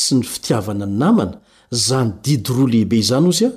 sy 0.01 0.13
ny 0.15 0.23
fitiavana 0.23 0.87
ny 0.87 0.97
namana 1.03 1.37
zany 1.71 2.13
didy 2.23 2.53
ro 2.55 2.67
lehibe 2.73 3.03
zany 3.11 3.27
ozya 3.31 3.51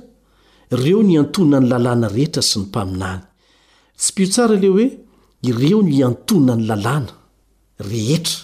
ireo 0.73 1.01
niantonany 1.03 1.67
lalàna 1.71 2.07
rehetra 2.15 2.41
sy 2.49 2.55
ny 2.59 2.63
mpaminany 2.67 3.21
tsy 3.99 4.09
piotsara 4.15 4.55
lehoe 4.63 4.85
ireo 5.49 5.79
no 5.81 5.95
antonany 6.09 6.63
lalàna 6.69 7.11
rehetra 7.89 8.37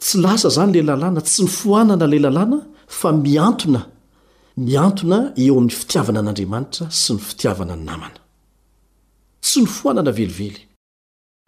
tsy 0.00 0.14
lasa 0.22 0.48
zany 0.56 0.72
le 0.74 0.82
lalàna 0.88 1.20
tsy 1.22 1.40
nifoanana 1.44 2.06
la 2.12 2.18
lalàna 2.24 2.58
fa 2.98 3.08
miantona 3.12 3.80
miantona 4.64 5.16
eo 5.42 5.52
amin'ny 5.56 5.74
fitiavana 5.78 6.18
an'andriamanitra 6.22 6.84
sy 7.00 7.08
ny 7.14 7.20
fitiavana 7.28 7.74
ny 7.76 7.82
namana 7.88 8.18
tsy 9.44 9.58
nofoanana 9.64 10.12
velively 10.18 10.48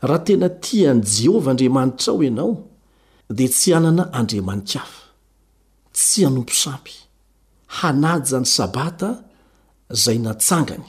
raha 0.08 0.20
tena 0.26 0.48
tiany 0.64 1.00
jehovah 1.16 1.50
andriamanitra 1.54 2.10
aho 2.12 2.20
ianao 2.28 2.52
dia 3.36 3.48
tsy 3.54 3.68
hanana 3.74 4.02
andriamanikafasymps 4.18 6.60
hanady 7.80 8.26
zany 8.30 8.46
sabata 8.56 9.10
zay 10.02 10.18
natsangany 10.26 10.86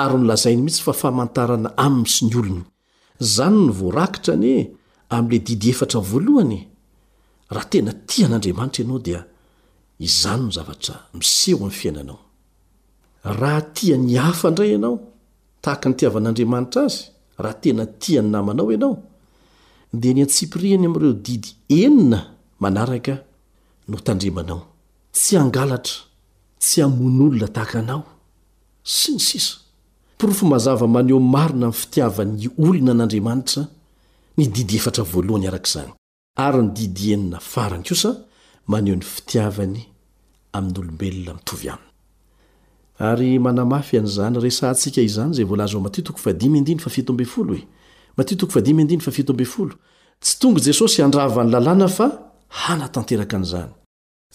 ary 0.00 0.14
nolazainy 0.20 0.62
mihitsy 0.66 0.82
fa 0.86 0.92
famantarana 1.02 1.70
aminy 1.84 2.08
sy 2.14 2.22
ny 2.28 2.34
olony 2.40 2.64
zany 3.34 3.56
novoarakitra 3.68 4.34
ni 4.44 4.52
am'la 5.16 5.38
didy 5.46 5.66
efatra 5.74 5.98
ny 6.02 6.06
voalohany 6.10 6.58
raha 7.54 7.68
tena 7.72 7.92
tia 8.08 8.26
n'andriamanitra 8.28 8.80
ianao 8.82 9.00
dia 9.08 9.20
izany 10.06 10.42
no 10.44 10.50
zavatra 10.56 10.94
miseho 11.18 11.56
am'ny 11.62 11.76
fiainanao 11.80 12.18
raha 13.40 13.60
tia 13.76 13.96
ny 13.96 14.08
hafa 14.26 14.48
indray 14.50 14.70
ianao 14.74 14.96
tahaka 15.62 15.86
ny 15.88 15.94
tiavan'andriamanitra 16.00 16.80
azy 16.88 16.98
raha 17.42 17.56
tena 17.62 17.84
tia 18.02 18.20
ny 18.22 18.28
namanao 18.34 18.68
ianao 18.74 18.94
dia 20.00 20.12
niantsipiriany 20.16 20.86
amireo 20.88 21.12
didy 21.26 21.50
enina 21.82 22.18
manaraka 22.62 23.14
notandrimanao 23.88 24.62
tsy 25.16 25.34
hangalatra 25.40 25.94
tsy 26.62 26.76
hamonoolona 26.84 27.48
tahaka 27.54 27.78
anao 27.82 28.00
sy 28.96 29.08
ny 29.14 29.20
sisa 29.28 29.54
pirofo 30.18 30.44
mazava 30.52 30.86
maneho 30.94 31.18
marina 31.34 31.66
am 31.66 31.72
fitiavany 31.80 32.40
olona 32.62 32.90
an'andriamanitra 32.94 33.62
nididi 34.38 34.74
efatra 34.80 35.02
voalohany 35.12 35.46
araka 35.50 35.68
izany 35.74 35.90
ary 36.38 36.58
nydidieninafarany 36.66 37.84
kosa 37.90 38.10
maneho 38.72 38.96
ny 38.96 39.02
fitiavany 39.14 39.78
amin'nyolombelona 40.56 41.32
mitovy 41.38 41.68
aminy 41.74 43.28
y 43.34 43.38
manamafy 43.46 43.94
an'izany 44.00 44.36
resantsika 44.46 45.00
izany 45.10 45.32
zay 45.36 45.44
vlazom 45.50 45.84
e. 45.86 45.90
tsy 50.20 50.34
tongo 50.40 50.58
jesosy 50.66 50.98
andrava 51.06 51.44
ny 51.44 51.50
lalàna 51.54 51.88
fa 51.96 52.06
hanatanteraka 52.68 53.36
an'zany 53.40 53.72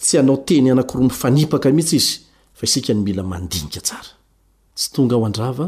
tsy 0.04 0.18
hanao 0.18 0.38
teny 0.48 0.66
ianankoromo 0.70 1.14
fanipaka 1.22 1.68
mitsy 1.78 1.96
izy 2.00 2.14
fa 2.58 2.64
isika 2.68 2.92
ny 2.94 3.02
mila 3.06 3.24
mandinika 3.32 3.80
tsara 3.88 4.12
tsy 4.78 4.88
tonga 4.94 5.16
ho 5.18 5.24
andrava 5.30 5.66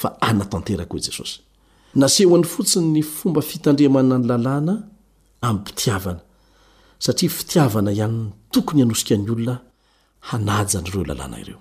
fa 0.00 0.08
anatanteraka 0.28 0.94
o 0.96 0.98
i 1.00 1.04
jesosy 1.06 1.36
nasehoany 2.00 2.46
fotsiny 2.54 2.88
ny 2.94 3.02
fomba 3.16 3.40
fitandriamana 3.50 4.14
ny 4.20 4.26
lalàna 4.30 4.74
amiy 5.46 5.60
mpitiavana 5.62 6.20
satria 7.04 7.30
fitiavana 7.38 7.90
ihanyny 7.96 8.28
tokony 8.52 8.80
hanosika 8.82 9.14
ny 9.16 9.26
olona 9.34 9.54
hanajanyireo 10.30 11.02
lalàna 11.10 11.36
ireo 11.44 11.60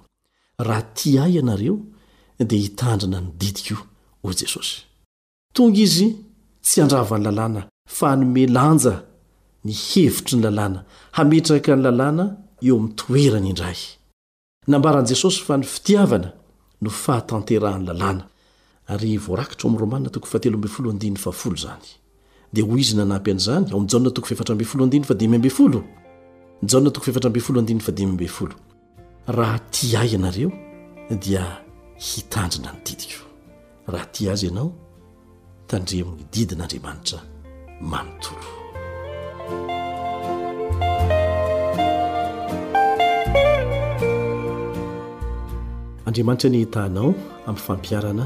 raha 0.67 0.81
ti 0.97 1.09
ahy 1.21 1.31
ianareo 1.39 1.77
dia 2.49 2.59
hitandrana 2.63 3.19
ny 3.25 3.29
didikio 3.41 3.77
ho 4.23 4.29
jesosy 4.39 4.75
tonga 5.55 5.79
izy 5.85 6.07
tsy 6.65 6.75
handrava 6.81 7.15
ny 7.17 7.23
lalàna 7.27 7.61
fa 7.95 8.07
anomelanja 8.13 8.93
ny 9.65 9.73
hevitro 9.73 10.37
ny 10.37 10.43
lalàna 10.47 10.79
hametraka 11.17 11.75
ny 11.75 11.81
lalàna 11.85 12.25
eo 12.67 12.75
ami'ny 12.75 12.95
toerany 12.99 13.49
indray 13.49 13.77
nambaran' 14.67 15.07
jesosy 15.09 15.41
fa 15.47 15.57
ny 15.57 15.65
fitiavana 15.75 16.29
no 16.81 16.89
fahatanterahan'ny 17.03 17.85
lalàna 17.89 18.23
ary 18.93 19.11
voarakitra 19.25 19.65
oam'y 19.67 19.79
romana 19.79 20.09
to 20.09 20.19
ateo 20.35 20.61
any 21.73 21.89
de 22.55 22.61
hoizy 22.61 22.93
nanampy 22.95 23.31
an'zany 23.35 23.65
oa 23.73 23.81
a 29.45 30.11
hitndrina 32.09 32.71
ny 32.73 32.79
dikh 32.85 33.15
tandremnydidin'andriamanitra 35.67 37.19
manotoo 37.91 38.64
andriamanitra 46.15 46.49
ny 46.49 46.61
itahnao 46.63 47.11
ami 47.47 47.59
fampiarana 47.59 48.25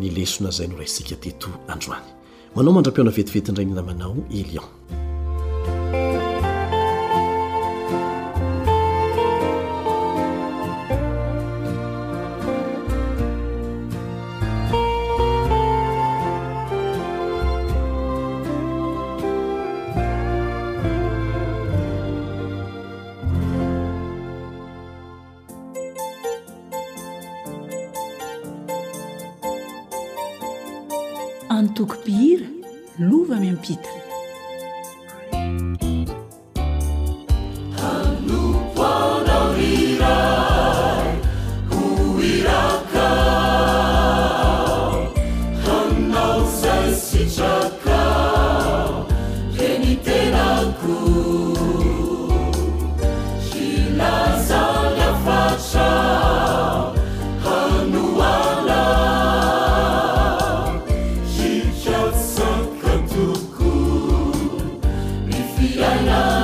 nylesona 0.00 0.50
zay 0.50 0.66
no 0.66 0.76
ra 0.76 0.84
isika 0.84 1.16
teto 1.16 1.48
androany 1.72 2.06
manao 2.54 2.74
mandra-piona 2.74 3.10
vetivetindrany 3.14 3.72
namanao 3.74 4.16
elion 4.30 4.73
逼 33.52 33.76
ت 33.76 34.03
ينا 65.72 66.43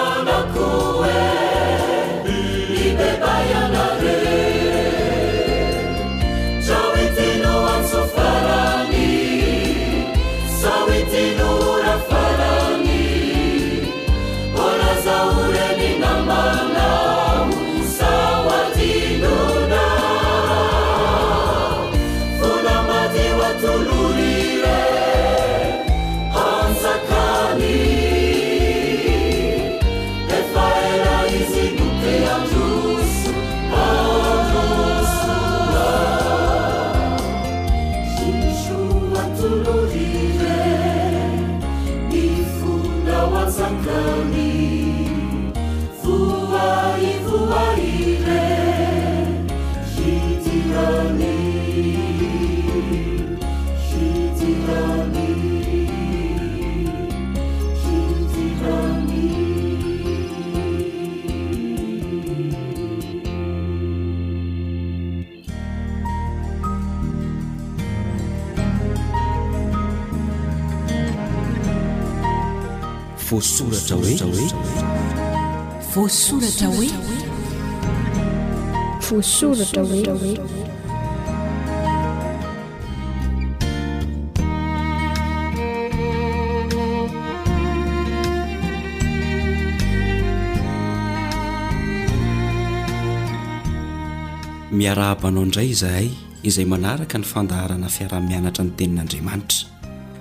miarahabanao 94.71 95.43
indray 95.43 95.69
izahay 95.69 96.09
izay 96.43 96.65
manaraka 96.65 97.17
ny 97.17 97.23
fandaharana 97.23 97.89
fiarahmianatra 97.95 98.63
ny 98.65 98.71
tenin'andriamanitra 98.73 99.69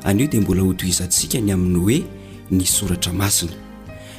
anio 0.09 0.27
dia 0.31 0.41
mbola 0.43 0.63
hoto 0.67 0.85
izantsika 0.93 1.39
ny 1.41 1.51
amin'ny 1.57 1.81
hoe 1.87 1.99
ny 2.51 2.67
soratra 2.67 3.13
masina 3.15 3.53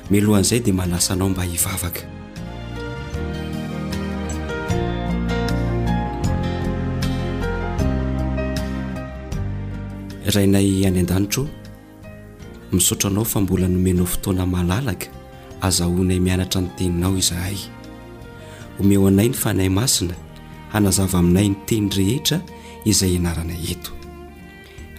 mloanzay 0.10 0.60
dia 0.64 0.72
mahlasanao 0.74 1.30
mba 1.30 1.44
hivavaka 1.44 2.02
irainay 10.28 10.88
any 10.88 11.00
an-danio 11.04 11.44
misaotra 12.74 13.08
anao 13.12 13.26
fa 13.32 13.38
mbola 13.44 13.68
nomenao 13.76 14.06
fotoana 14.14 14.46
malalaka 14.56 15.08
azahoanay 15.68 16.20
mianatra 16.26 16.60
ny 16.64 16.70
teninao 16.78 17.14
izahay 17.22 17.58
homeo 18.78 19.04
anay 19.12 19.30
ny 19.30 19.34
fanay 19.44 19.70
masina 19.80 20.16
hanazava 20.74 21.18
aminay 21.22 21.48
ny 21.52 21.56
teny 21.68 21.88
rehetra 21.98 22.38
izay 22.92 23.12
ianaranay 23.18 23.62
ento 23.74 23.92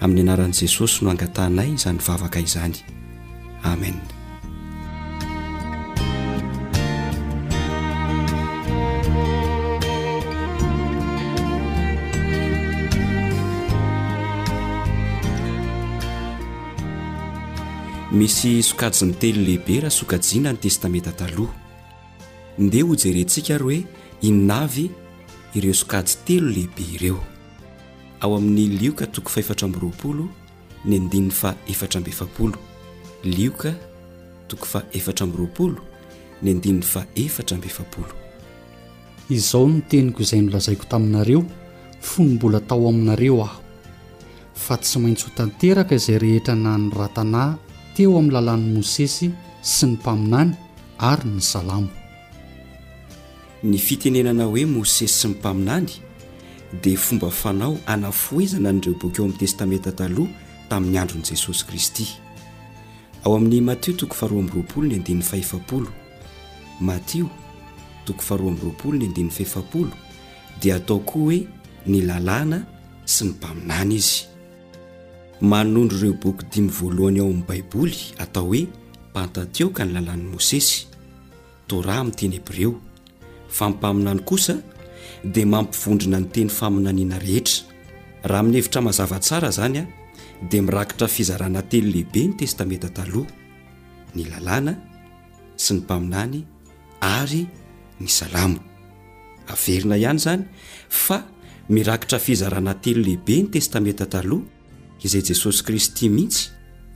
amin'ny 0.02 0.20
anaran'i 0.26 0.52
jesosy 0.60 0.96
no 1.04 1.08
angatanay 1.14 1.68
izany 1.76 1.98
vavaka 2.08 2.38
izany 2.48 2.80
amen 3.64 3.98
misy 18.10 18.62
sokajyny 18.62 19.14
telo 19.14 19.40
lehibe 19.46 19.80
raha 19.80 19.90
sokajina 19.90 20.52
ny 20.52 20.58
testameta 20.58 21.12
taloha 21.12 21.54
ndeha 22.58 22.86
hojerentsika 22.88 23.58
roe 23.58 23.84
inavy 24.20 24.90
ireo 25.54 25.74
sokajo 25.74 26.16
telo 26.24 26.48
lehibe 26.48 26.82
ireo 26.94 27.24
ao 28.22 28.36
amin'n'lio 28.36 28.92
ka 28.94 29.06
toko 29.06 29.28
faefatrabyroaolo 29.34 30.28
ny 30.84 30.94
andinny 30.96 31.30
fa 31.30 31.56
efatra 31.72 32.00
befl 32.00 32.52
liokaizao 33.24 33.74
no 39.68 39.80
teniko 39.88 40.22
izay 40.22 40.42
nolazaiko 40.42 40.84
taminareo 40.84 41.42
fony 42.02 42.28
mbola 42.34 42.60
tao 42.60 42.88
aminareo 42.88 43.42
aho 43.44 43.62
fa 44.54 44.76
tsy 44.76 44.98
maintsy 44.98 45.24
ho 45.26 45.30
tanteraka 45.36 45.94
izay 45.94 46.18
rehetra 46.18 46.54
nany 46.54 46.90
ratanàhy 46.90 47.56
teo 47.96 48.18
amin'ny 48.18 48.32
lalàn'i 48.32 48.72
môsesy 48.74 49.30
sy 49.62 49.86
ny 49.86 49.92
mpaminany 49.92 50.50
ary 50.98 51.28
ny 51.28 51.40
salamo 51.40 51.88
ny 53.62 53.78
fitenenana 53.78 54.44
hoe 54.44 54.64
môsesy 54.66 55.08
sy 55.08 55.28
ny 55.28 55.34
mpaminany 55.38 55.88
dia 56.82 56.98
fomba 56.98 57.30
fanao 57.30 57.78
anafoezana 57.86 58.68
an'ireo 58.68 58.94
bokeo 58.98 59.24
amin'ny 59.24 59.38
testamenta 59.38 59.92
taloha 59.92 60.30
tamin'ny 60.68 60.98
andron'i 60.98 61.24
jesosy 61.30 61.64
kristy 61.66 62.06
ao 63.24 63.34
amin'ny 63.36 63.60
matio 63.66 63.94
toko 63.98 64.14
faharoamn'ny 64.20 64.50
roapolo 64.54 64.86
ny 64.90 64.94
andin'ny 65.00 65.22
fahefapolo 65.30 65.88
matio 66.88 67.26
toko 68.04 68.20
faharoa 68.28 68.48
amny 68.50 68.60
roapolo 68.68 68.96
ny 68.98 69.04
andnn'y 69.06 69.30
fefaolo 69.38 69.90
dia 70.60 70.74
atao 70.76 70.98
koa 71.08 71.22
hoe 71.22 71.38
ny 71.90 72.00
lalàna 72.08 72.58
sy 73.14 73.22
ny 73.24 73.30
mpaminany 73.32 73.94
izy 74.00 74.18
manondro 75.50 75.98
ireo 75.98 76.14
boky 76.22 76.44
dimy 76.52 76.70
voalohany 76.76 77.18
ao 77.20 77.24
amin'ny 77.30 77.46
baiboly 77.48 77.96
atao 78.22 78.44
hoe 78.48 78.62
mpantateo 79.10 79.68
ka 79.76 79.84
ny 79.84 79.92
lalàn'ny 79.96 80.26
mosesy 80.32 80.76
tora 81.68 81.94
ami'ny 82.00 82.14
teny 82.18 82.34
hebreo 82.36 82.70
fa 83.56 83.64
mympaminany 83.70 84.20
kosa 84.28 84.54
dia 85.32 85.46
mampivondrina 85.46 86.18
ny 86.20 86.28
teny 86.34 86.48
faminaniana 86.58 87.18
rehetra 87.18 87.64
raha 88.24 88.42
min'ny 88.42 88.56
hevitra 88.58 88.80
mazava 88.82 89.18
tsara 89.18 89.50
zany 89.58 89.78
a 89.80 89.86
dia 90.48 90.62
mirakitra 90.62 91.06
fizarana 91.06 91.62
telo 91.62 91.90
lehibe 91.92 92.20
ny 92.26 92.34
testamenta 92.40 92.88
taloha 92.98 93.30
ny 94.16 94.22
lalàna 94.30 94.72
sy 95.62 95.70
ny 95.76 95.80
mpaminany 95.82 96.38
ary 97.00 97.42
ny 98.02 98.08
salamo 98.18 98.58
averina 99.52 99.94
ihany 100.02 100.18
izany 100.20 100.42
fa 101.02 101.18
mirakitra 101.74 102.18
fizarana 102.26 102.72
telo 102.84 103.02
lehibe 103.06 103.34
ny 103.42 103.46
testamenta 103.54 104.06
taloha 104.14 104.46
izay 105.06 105.22
jesosy 105.28 105.60
kristy 105.66 106.04
mihitsy 106.16 106.44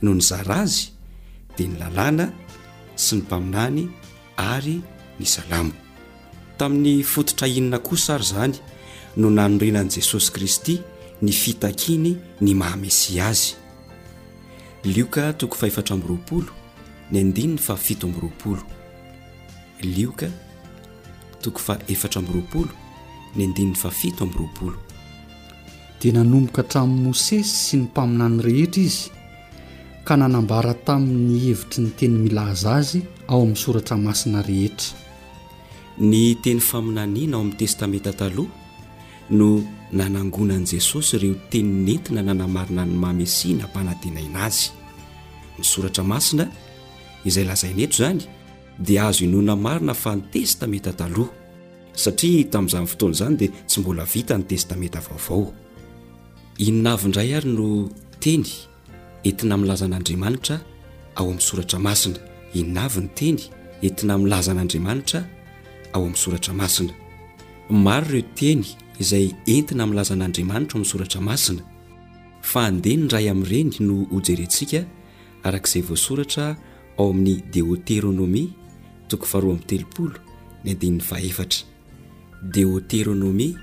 no 0.03 0.11
ny 0.17 0.21
zara 0.29 0.57
azy 0.67 0.85
dia 1.55 1.67
ny 1.71 1.75
lalàna 1.81 2.25
sy 3.03 3.13
ny 3.15 3.21
mpaminany 3.25 3.81
ary 4.53 4.77
ny 5.19 5.25
salamo 5.35 5.73
tamin'ny 6.59 6.99
fototra 7.13 7.47
inona 7.59 7.79
koa 7.87 7.95
sary 8.05 8.25
izany 8.27 8.55
no 9.19 9.27
nanorinan'i 9.37 9.93
jesosy 10.01 10.29
kristy 10.35 10.75
ny 11.21 11.33
fitakiny 11.33 12.13
ny 12.41 12.53
mahamesia 12.55 13.27
azy 13.33 13.55
lioka 14.85 15.33
toko 15.33 15.55
fa 15.57 15.67
efatra 15.67 15.95
amb 15.97 16.05
roapolo 16.05 16.51
ny 17.11 17.17
andinina 17.19 17.57
fa 17.57 17.75
fito 17.75 18.05
amb 18.07 18.17
roapolo 18.21 18.61
lioka 19.81 20.29
toko 21.41 21.57
fa 21.59 21.77
efatra 21.89 22.21
amb 22.21 22.29
roapolo 22.29 22.69
ny 23.35 23.47
andinina 23.47 23.75
fa 23.75 23.89
fito 23.89 24.23
amny 24.23 24.35
roapolo 24.37 24.77
dia 26.01 26.13
nanomboka 26.13 26.61
hatramin'i 26.61 27.03
mosesy 27.07 27.49
sy 27.49 27.77
ny 27.81 27.87
mpaminany 27.89 28.37
rehetra 28.45 28.83
izy 28.83 29.09
ka 30.05 30.17
nanambara 30.17 30.73
tamin'ny 30.85 31.39
hevitry 31.49 31.81
ny 31.83 31.89
teny 31.97 32.17
milaza 32.27 32.75
azy 32.77 33.01
ao 33.27 33.41
amin'ny 33.41 33.57
soratra 33.57 33.97
masina 33.97 34.41
rehetra 34.45 34.93
ny 35.97 36.35
teny 36.45 36.61
faminaniana 36.61 37.37
ao 37.41 37.41
amin'ny 37.41 37.57
testameta 37.57 38.13
taloha 38.13 38.53
no 39.33 39.65
nanangonan' 39.91 40.65
jesosy 40.65 41.17
ireo 41.17 41.35
teni 41.49 41.85
nentina 41.85 42.21
nanamarina 42.21 42.85
ny 42.85 42.93
mamesina 42.95 43.67
mpanantenaina 43.67 44.43
azy 44.45 44.71
ny 45.59 45.63
soratra 45.63 46.03
masina 46.03 46.47
izay 47.23 47.45
lazain 47.45 47.79
eto 47.79 47.97
zany 48.03 48.21
dia 48.79 49.07
azo 49.07 49.23
inona 49.25 49.55
marina 49.55 49.93
fa 49.93 50.15
ny 50.15 50.21
testameta 50.33 50.91
taloha 50.93 51.31
satria 51.95 52.43
tamin'izany 52.51 52.85
fotoanaizany 52.87 53.37
dia 53.39 53.49
tsy 53.67 53.81
mbola 53.81 54.03
vita 54.05 54.37
ny 54.37 54.43
testameta 54.43 54.99
vaovao 55.01 55.53
inonavy 56.57 57.05
indray 57.05 57.33
ary 57.33 57.49
no 57.51 57.89
teny 58.19 58.45
entina 59.23 59.57
milazan'andriamanitra 59.57 60.59
ao 61.15 61.25
amin'ny 61.25 61.41
soratra 61.41 61.79
masina 61.79 62.19
innavy 62.53 62.99
ny 63.01 63.09
teny 63.15 63.39
entina 63.81 64.17
milaza 64.17 64.51
an'andriamanitra 64.51 65.23
ao 65.93 66.01
amin'ny 66.03 66.17
soratra 66.17 66.53
masina 66.53 66.93
maro 67.69 68.09
ireo 68.17 68.29
teny 68.35 68.63
izay 69.03 69.27
entina 69.55 69.85
minylazan'andriamanitra 69.85 70.75
amin'ny 70.77 70.85
soratra 70.91 71.21
masina 71.27 71.61
fa 72.49 72.59
andeha 72.69 72.97
ny 73.01 73.09
ray 73.13 73.27
amin'ireny 73.33 73.73
no 73.89 73.97
hojerentsika 74.13 74.79
arak'izay 75.49 75.83
voasoratra 75.89 76.45
ao 76.99 77.07
amin'ny 77.13 77.33
deoteronomia 77.53 78.53
toko 79.09 79.25
faharoa 79.31 79.53
amytelopolo 79.57 80.13
ny 80.63 80.69
andinn'ny 80.73 81.01
fahefatra 81.09 81.61
deoteronomia 82.57 83.59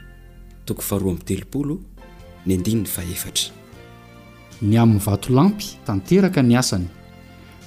toko 0.67 0.83
faharoa 0.89 1.13
amy 1.17 1.27
telopolo 1.33 1.75
ny 2.47 2.53
andininy 2.61 2.89
fahefatra 2.97 3.49
ny 4.69 4.75
amin'ny 4.85 5.03
vato 5.09 5.29
lampy 5.39 5.67
tanteraka 5.87 6.41
ny 6.49 6.55
asany 6.63 6.87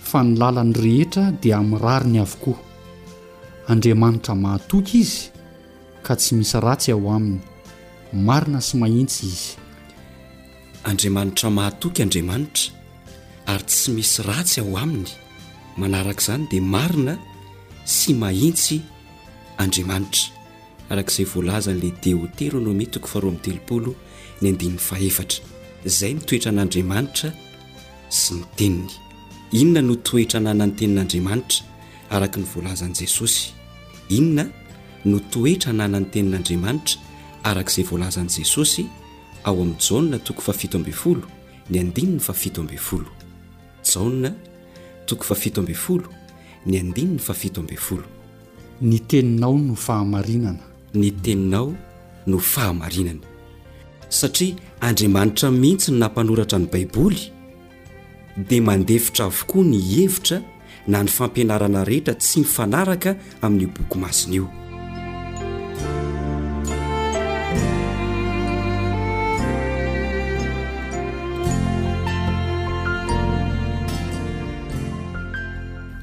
fa 0.09 0.19
ny 0.23 0.31
lalany 0.41 0.73
rehetra 0.85 1.25
dia 1.43 1.59
mirariny 1.71 2.19
avokoa 2.25 2.57
andriamanitra 3.71 4.33
mahatoka 4.45 4.93
izy 5.03 5.19
ka 6.05 6.13
tsy 6.19 6.31
misy 6.39 6.57
ratsy 6.67 6.91
ao 6.95 7.03
aminy 7.17 7.39
marina 8.17 8.61
sy 8.61 8.77
mahintsy 8.77 9.25
izy 9.27 9.49
andriamanitra 10.89 11.49
mahatoky 11.49 12.01
andriamanitra 12.01 12.73
ary 13.45 13.63
tsy 13.63 13.91
misy 13.93 14.21
ratsy 14.27 14.59
ao 14.61 14.77
aminy 14.81 15.07
manaraka 15.77 16.21
izany 16.21 16.47
dia 16.51 16.61
marina 16.73 17.13
sy 17.97 18.11
mahintsy 18.21 18.75
andriamanitra 19.61 20.23
arakaizay 20.89 21.25
voalazanyla 21.33 21.91
deotero 22.03 22.59
no 22.65 22.71
mitiko 22.79 23.07
faharoa 23.11 23.29
ami'nytelopolo 23.31 23.91
ny 24.41 24.45
andininny 24.51 24.79
fahefatra 24.87 25.39
izay 25.85 26.11
mitoetra 26.17 26.49
an'andriamanitra 26.53 27.29
sy 28.21 28.31
ny 28.35 28.41
teniny 28.57 28.89
inona 29.59 29.81
no 29.87 29.95
toetra 30.09 30.39
nanany 30.47 30.73
tenin'andriamanitra 30.79 31.59
araka 32.15 32.37
ny 32.41 32.45
voalazan'i 32.55 32.97
jesosy 33.01 33.41
inona 34.17 34.43
no 35.05 35.17
toetra 35.33 35.71
nanany 35.79 36.07
tenin'andriamanitra 36.13 37.05
araka 37.47 37.71
izay 37.71 37.83
volazan' 37.91 38.29
jesosy 38.37 38.83
ao 39.47 39.55
amin'i 39.61 39.75
jaona 39.87 40.17
toko 40.25 40.41
fafitofolo 40.41 41.23
ny 41.69 41.77
andinona 41.79 42.19
fafitoabflo 42.27 43.05
jaonna 43.93 44.31
toko 45.07 45.23
fafitofol 45.29 46.01
ny 46.69 46.75
andinona 46.79 47.19
fafitobfolony 47.19 48.99
teninao 49.09 49.57
no 52.27 52.39
fahamarinana 52.39 53.19
satria 54.19 54.55
andriamanitra 54.81 55.51
mihitsy 55.51 55.91
ny 55.91 55.97
nampanoratra 55.99 56.59
ny 56.59 56.67
baiboly 56.73 57.21
dia 58.49 58.61
mandefitra 58.61 59.25
avokoa 59.25 59.63
ny 59.71 59.79
hevitra 59.91 60.37
na 60.87 61.03
ny 61.03 61.07
fampianarana 61.17 61.83
rehetra 61.89 62.13
tsy 62.21 62.39
mifanaraka 62.39 63.15
amin'ny 63.41 63.67
boky 63.75 63.97
mazona 64.03 64.35
io 64.35 64.45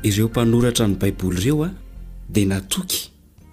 ireo 0.04 0.28
mpanoratra 0.28 0.86
ny 0.88 0.94
baiboly 0.94 1.38
ireo 1.40 1.64
a 1.64 1.70
dia 2.28 2.46
natoky 2.46 3.10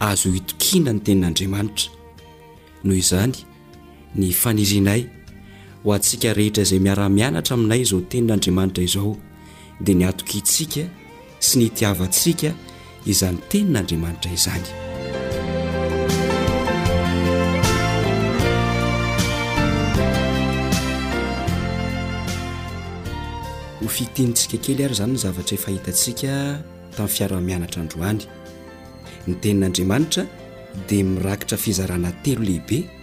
azo 0.00 0.28
o 0.28 0.32
hitokiana 0.32 0.92
ny 0.92 1.00
tenin'andriamanitra 1.02 1.90
no 2.84 2.94
iza 2.94 3.26
ny 4.16 4.32
fanizianay 4.32 5.04
ho 5.84 5.92
antsika 5.92 6.32
rehetra 6.32 6.62
izay 6.64 6.80
miaramianatra 6.80 7.54
aminay 7.56 7.84
zao 7.84 8.00
tenin'andriamanitra 8.00 8.84
izao 8.84 9.16
dia 9.80 9.94
nyatoka 9.94 10.34
itsika 10.38 10.82
sy 11.46 11.54
ny 11.58 11.64
itiavantsika 11.66 12.50
izany 13.06 13.36
teninaandriamanitra 13.48 14.30
izany 14.36 14.64
ho 23.82 23.88
fitinitsika 23.96 24.56
kely 24.64 24.82
ary 24.86 24.94
zany 25.00 25.12
ny 25.12 25.18
zavatra 25.24 25.54
efahitantsika 25.58 26.32
tamin'ny 26.96 27.12
fiara-mianatra 27.16 27.80
androany 27.84 28.22
ny 29.28 29.34
tenin'andriamanitra 29.42 30.22
dia 30.88 31.04
mirakitra 31.04 31.56
fizarana 31.64 32.10
telo 32.24 32.42
lehibe 32.48 32.97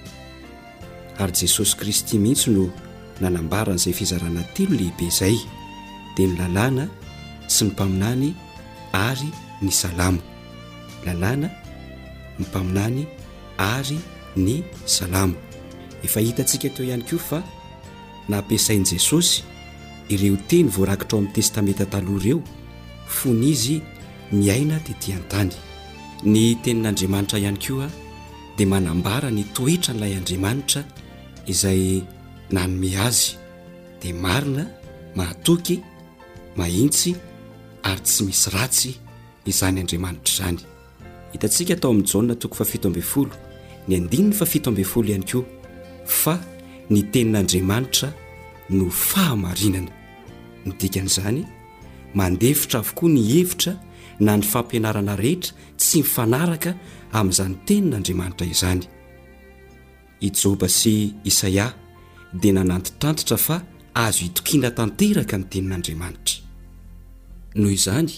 ary 1.18 1.34
jesosy 1.34 1.76
kristy 1.76 2.18
mihitsy 2.20 2.50
no 2.52 2.72
nanambaran' 3.22 3.76
izay 3.76 3.94
fizarana 3.94 4.44
telo 4.54 4.76
lehibe 4.76 5.04
izay 5.08 5.36
dia 6.16 6.28
ny 6.28 6.36
lalàna 6.40 6.84
sy 7.56 7.64
ny 7.66 7.70
mpaminany 7.72 8.30
ary 8.92 9.28
ny 9.62 9.70
salamo 9.80 10.22
lalàna 11.06 11.48
ny 12.40 12.44
mpaminany 12.46 13.02
ary 13.58 13.98
ny 14.36 14.64
salamo 14.96 15.36
efa 16.06 16.20
hitantsika 16.26 16.70
teo 16.76 16.86
ihany 16.86 17.04
koa 17.10 17.20
fa 17.30 17.40
nampisain' 18.30 18.86
jesosy 18.92 19.44
ireo 20.14 20.36
teny 20.50 20.68
voarakitrao 20.76 21.20
amin'ny 21.20 21.34
testamenta 21.36 21.86
taloha 21.94 22.22
ireo 22.26 22.42
fony 23.18 23.48
izy 23.54 23.78
niaina 24.32 24.78
teti 24.86 25.10
an-tany 25.18 25.52
ny 26.34 26.42
tenin'andriamanitra 26.64 27.38
ihany 27.44 27.60
ko 27.66 27.74
a 27.82 27.88
dia 28.58 28.68
manambarany 28.74 29.44
toetra 29.56 29.92
n'ilay 29.94 30.14
andriamanitra 30.20 30.82
izay 31.48 32.02
nanome 32.52 32.98
azy 33.02 33.38
dia 34.02 34.14
marina 34.14 34.66
mahatoky 35.16 35.80
mahintsy 36.56 37.16
ary 37.84 38.02
tsy 38.02 38.26
misy 38.26 38.50
ratsy 38.56 38.92
izany 39.50 39.80
andriamanitra 39.84 40.32
izany 40.34 40.60
hitantsika 41.34 41.74
atao 41.76 41.92
amin'ny 41.92 42.08
jana 42.12 42.36
toko 42.42 42.56
fafito 42.60 42.88
amben 42.90 43.04
folo 43.12 43.32
ny 43.88 43.94
andinna 44.00 44.34
fafito 44.40 44.68
ambe 44.70 44.84
folo 44.92 45.08
ihany 45.12 45.26
koa 45.32 45.46
fa 46.22 46.36
ny 46.90 47.02
tenin'andriamanitra 47.12 48.10
no 48.78 48.86
fahamarinana 49.10 49.92
ny 50.66 50.72
dikan' 50.80 51.10
izany 51.12 51.42
mandevitra 52.18 52.78
avokoa 52.80 53.10
ny 53.16 53.22
hevitra 53.32 53.72
na 54.20 54.38
ny 54.38 54.44
fampianarana 54.52 55.16
rehetra 55.24 55.54
tsy 55.80 55.98
mifanaraka 56.02 56.72
amin'izany 57.18 57.54
teninaandriamanitra 57.66 58.46
izany 58.54 58.84
i 60.22 60.30
joba 60.32 60.70
sy 60.70 61.14
isaia 61.24 61.74
dia 62.34 62.54
nananty 62.54 62.92
tantitra 63.00 63.38
fa 63.38 63.64
azo 63.94 64.20
hitokiana 64.24 64.72
tanteraka 64.72 65.38
ny 65.38 65.46
tenin'andriamanitra 65.52 66.38
noho 67.56 67.72
izany 67.72 68.12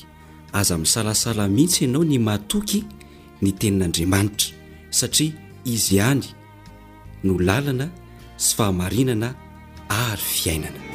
aza 0.54 0.78
misalasala 0.78 1.48
mihitsy 1.48 1.84
ianao 1.86 2.04
ny 2.06 2.18
matoky 2.20 2.84
ny 3.42 3.52
tenin'andriamanitra 3.60 4.52
satria 4.90 5.34
izy 5.66 6.00
any 6.02 6.26
no 7.24 7.34
lalana 7.40 7.90
sy 8.38 8.56
fahamarinana 8.56 9.36
ary 9.90 10.22
fiainana 10.22 10.87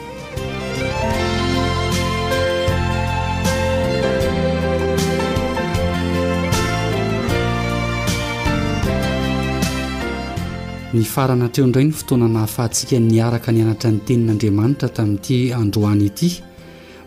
ny 10.93 11.01
farana 11.09 11.47
treo 11.49 11.65
indray 11.67 11.85
ny 11.89 11.93
fotoananahafahantsiaka 11.97 12.99
niaraka 13.01 13.49
ny 13.55 13.61
anatra 13.65 13.89
ny 13.95 13.99
tenin'andriamanitra 14.09 14.89
tamin'ity 14.97 15.39
androany 15.61 16.05
ity 16.13 16.29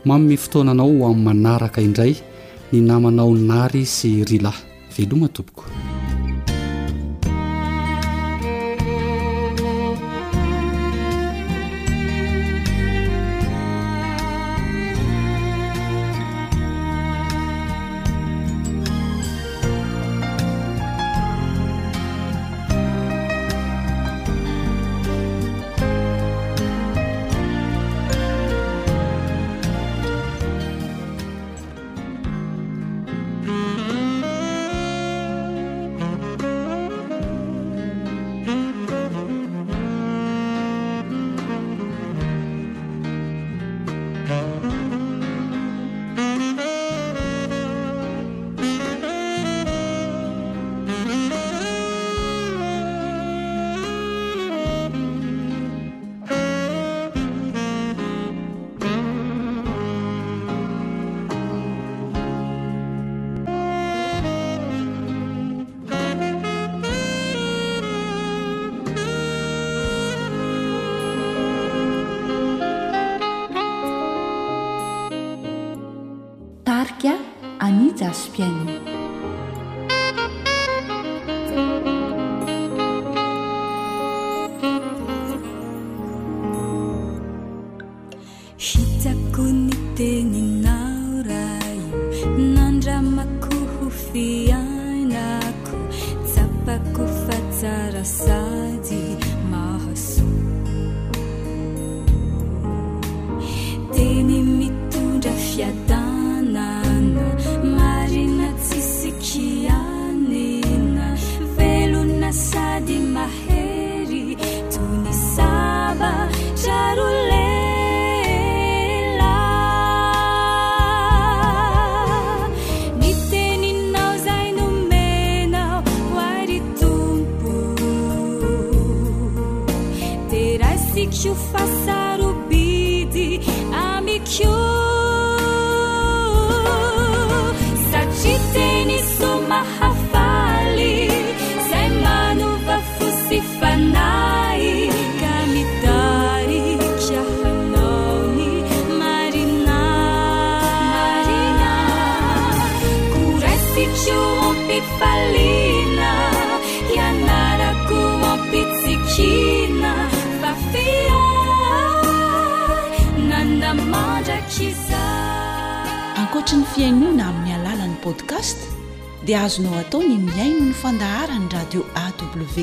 mamomy 0.07 0.37
fotoananao 0.43 0.89
ho 0.97 1.05
amin'ny 1.11 1.25
manaraka 1.29 1.85
indray 1.87 2.13
ny 2.71 2.79
namanao 2.89 3.29
nary 3.51 3.85
sy 3.97 4.25
rila 4.31 4.53
veloma 4.97 5.29
tompoko 5.29 5.74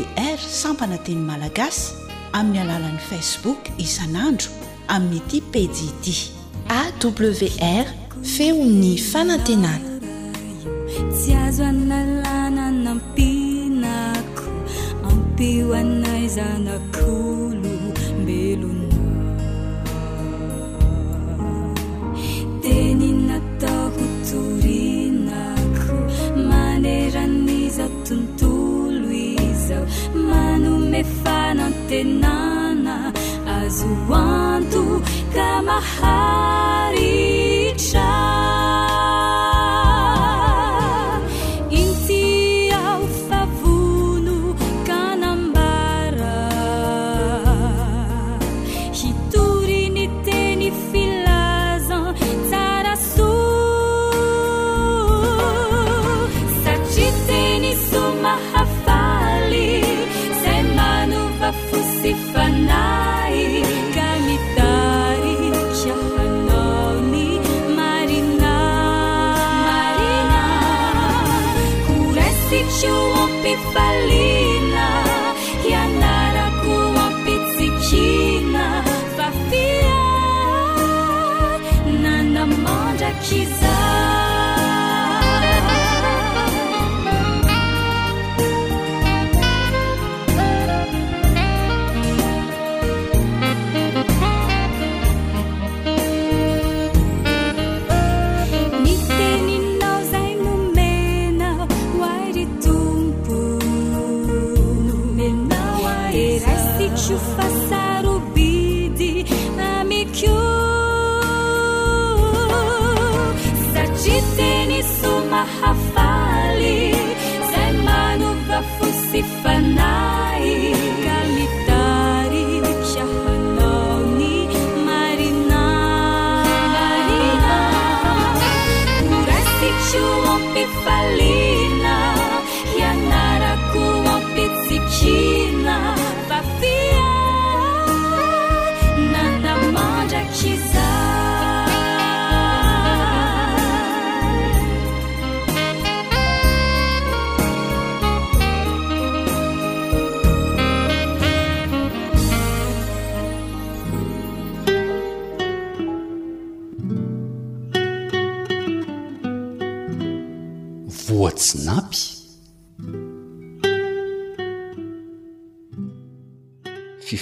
wrsampana 0.01 0.99
teny 1.05 1.20
malagasy 1.28 1.93
amin'ny 2.32 2.61
alalan'i 2.64 3.03
facebook 3.11 3.59
isan'andro 3.84 4.49
amin'nyiti 4.95 5.38
pediti 5.53 6.16
awr 6.80 7.86
feon'ny 8.34 8.97
fanantenana 9.12 9.91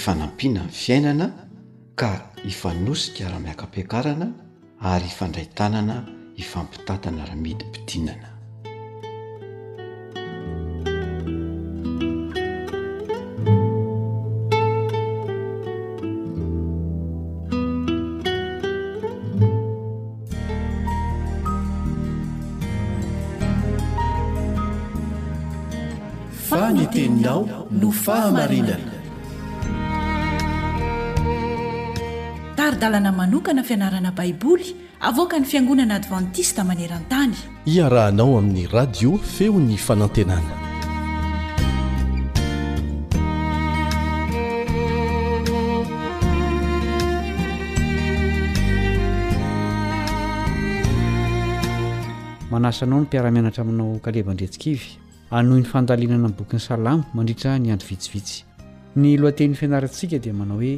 fanampiana 0.03 0.61
ny 0.65 0.69
fiainana 0.81 1.25
ka 1.95 2.11
hifanosika 2.43 3.29
ra-miakapiakarana 3.31 4.27
ary 4.91 5.05
ifandrai 5.13 5.47
tanana 5.57 5.95
hifampitantana 6.37 7.25
ramedimpidinana 7.29 8.29
fa 26.49 26.71
ny 26.73 26.83
teninao 26.93 27.43
no 27.79 27.89
fahamarinana 28.03 29.00
dalana 32.81 33.11
manokana 33.11 33.63
fianarana 33.63 34.09
baiboly 34.17 34.75
avoka 34.99 35.39
ny 35.39 35.45
fiangonana 35.45 35.95
advantista 36.01 36.61
maneran-tany 36.69 37.33
iarahanao 37.73 38.37
amin'ny 38.39 38.65
radio 38.77 39.11
feo 39.33 39.59
ny 39.65 39.75
fanantenana 39.87 40.53
manasanao 52.51 52.97
ny 52.99 53.03
mpiaramianatra 53.05 53.61
aminao 53.63 53.99
kalevaindretsikaivy 54.05 54.87
anohy 55.37 55.61
'ny 55.61 55.69
fandalinana 55.73 56.27
ny 56.33 56.37
bokin'ny 56.39 56.63
salamo 56.69 57.05
mandritra 57.13 57.53
nyando 57.59 57.85
vitsivitsy 57.89 58.41
ny 58.95 59.13
loaten'ny 59.21 59.55
fianaratsika 59.61 60.17
dia 60.23 60.33
manao 60.33 60.57
hoe 60.57 60.73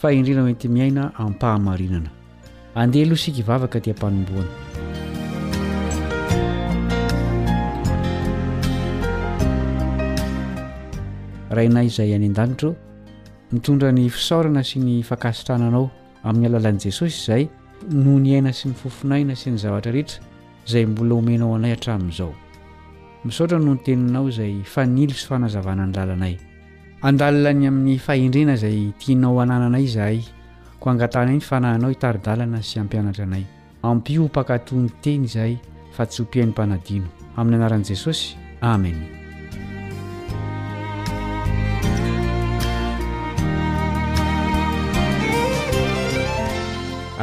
fa 0.00 0.08
indrina 0.16 0.42
mety 0.46 0.68
miaina 0.76 1.02
aminypahamarinana 1.20 2.10
andeha 2.80 3.06
loha 3.10 3.20
sika 3.24 3.38
ivavaka 3.42 3.78
tiampanomboana 3.84 4.50
rainay 11.58 11.86
izay 11.90 12.10
any 12.18 12.26
an-danitro 12.30 12.70
mitondra 13.54 13.90
ny 13.98 14.02
fisarana 14.16 14.62
sy 14.70 14.78
ny 14.86 14.94
fankasitrananao 15.10 15.84
amin'ny 16.28 16.46
alalan'i 16.50 16.80
jesosy 16.88 17.16
izay 17.22 17.44
noho 18.02 18.18
ny 18.26 18.30
aina 18.38 18.52
sy 18.58 18.64
ny 18.74 18.76
fofinaina 18.82 19.34
sy 19.42 19.48
ny 19.54 19.58
zavatra 19.64 19.94
rehetra 19.96 20.20
izay 20.68 20.84
mbola 20.92 21.12
homenao 21.22 21.52
anay 21.58 21.72
atramin'izao 21.78 22.32
misaotra 23.26 23.58
nony 23.66 23.80
teninao 23.88 24.26
izay 24.34 24.54
fa 24.74 24.82
nilo 24.98 25.16
sy 25.22 25.26
fanazavana 25.32 25.84
ny 25.88 25.94
lalanay 26.00 26.36
andalina 27.06 27.52
ny 27.54 27.66
amin'ny 27.68 27.98
faendrena 28.02 28.54
izay 28.58 28.90
tinao 28.98 29.38
anananay 29.38 29.86
zahay 29.86 30.18
ko 30.82 30.90
angatana 30.90 31.30
i 31.30 31.36
ny 31.36 31.40
fanahanao 31.48 31.90
hitaridalana 31.94 32.58
sy 32.66 32.80
ampianatra 32.82 33.22
anay 33.28 33.44
ampipakatony 33.86 34.88
teny 35.04 35.22
izahay 35.30 35.54
fa 35.94 36.02
tsy 36.06 36.22
hompian'ny 36.26 36.50
mpanadino 36.50 37.06
amin'ny 37.38 37.56
anaran'i 37.62 37.84
jesosy 37.86 38.34
amen 38.60 38.96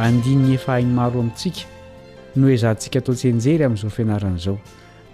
andinny 0.06 0.54
efahainy 0.56 0.88
maro 0.94 1.20
amintsika 1.20 1.68
no 2.36 2.46
hoe 2.48 2.56
zantsika 2.64 2.98
atao 3.04 3.14
-tsyenjery 3.14 3.66
amin'izao 3.68 3.90
fianaran' 3.92 4.40
izao 4.40 4.56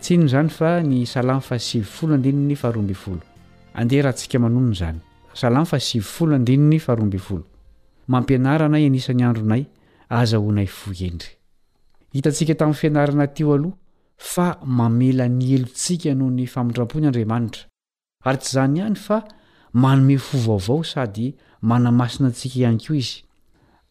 tsiino 0.01 0.31
izany 0.31 0.49
fa 0.49 0.79
ny 0.91 1.03
salamy 1.07 1.43
fasivfolo 1.43 2.15
andiny 2.15 2.55
faharombfolo 2.55 3.27
andeh 3.75 4.03
rahantsika 4.03 4.39
manomna 4.41 4.73
zany 4.75 5.01
amiahitika 5.45 6.43
tamin'ny 12.55 12.75
fianarana 12.81 13.27
to 13.35 13.53
aloha 13.55 13.77
fa 14.17 14.59
mamelany 14.79 15.55
elontsika 15.55 16.15
noho 16.15 16.31
ny 16.39 16.47
famondrapony 16.55 17.07
andriamanitra 17.07 17.63
ary 18.25 18.39
tsy 18.39 18.53
zany 18.55 18.79
ihany 18.81 18.97
fa 19.07 19.19
manome 19.73 20.19
fovao 20.19 20.57
avao 20.57 20.83
sady 20.85 21.35
manamasina 21.63 22.27
antsika 22.29 22.57
ihany 22.59 22.79
ko 22.85 22.95
izy 22.95 23.23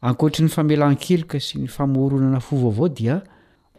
akoatry 0.01 0.43
ny 0.45 0.49
famela 0.55 0.89
n-keloka 0.93 1.39
sy 1.39 1.55
ny 1.61 1.67
famooronana 1.67 2.39
fovaavao 2.39 2.89
dia 2.89 3.21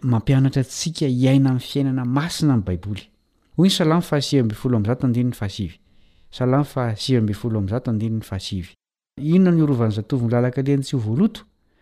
mampianatra 0.03 0.62
tsika 0.64 1.07
iaina 1.07 1.51
am'ny 1.51 1.61
fiainana 1.70 2.05
masina 2.05 2.55
'y 2.59 2.62
baibonyo 2.64 3.03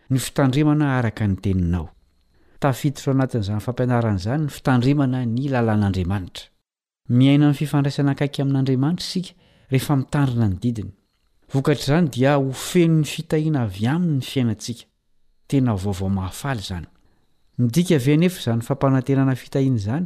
ny 0.09 0.17
fitandrimana 0.19 0.87
aaka 0.97 1.27
ny 1.29 1.35
teninao 1.43 1.85
tafitotro 2.63 3.09
anatin'zany 3.13 3.59
fampianaran'zany 3.65 4.41
ny 4.47 4.49
fitandrimana 4.55 5.17
ny 5.35 5.43
lalan'andriamanitra 5.53 6.45
miainany 7.19 7.53
fifandraisana 7.59 8.11
akaiky 8.17 8.39
amin'andriamanitra 8.43 9.05
isika 9.07 9.31
rehefa 9.71 9.93
mitandrina 10.01 10.47
ny 10.51 10.57
didiny 10.63 10.89
okatr'zany 11.57 12.05
dia 12.15 12.31
ofeno 12.51 12.95
ny 12.95 13.03
fitahina 13.13 13.59
avy 13.69 13.83
aminy 13.93 14.15
ny 14.15 14.21
fiainansika 14.31 14.83
tenaoeaaiahia 15.47 16.55
zany 19.85 20.05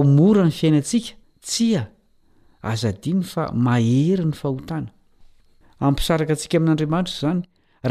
amora 0.00 0.42
ny 0.48 0.52
fiainatsika 0.60 1.12
tsia 1.46 1.82
azadiny 2.62 3.22
fa 3.22 3.50
mahery 3.54 4.24
ny 4.24 4.32
fahotana 4.40 4.90
ampisaraka 5.86 6.32
antsika 6.34 6.56
amin'andriamanitra 6.60 7.12
izany 7.16 7.40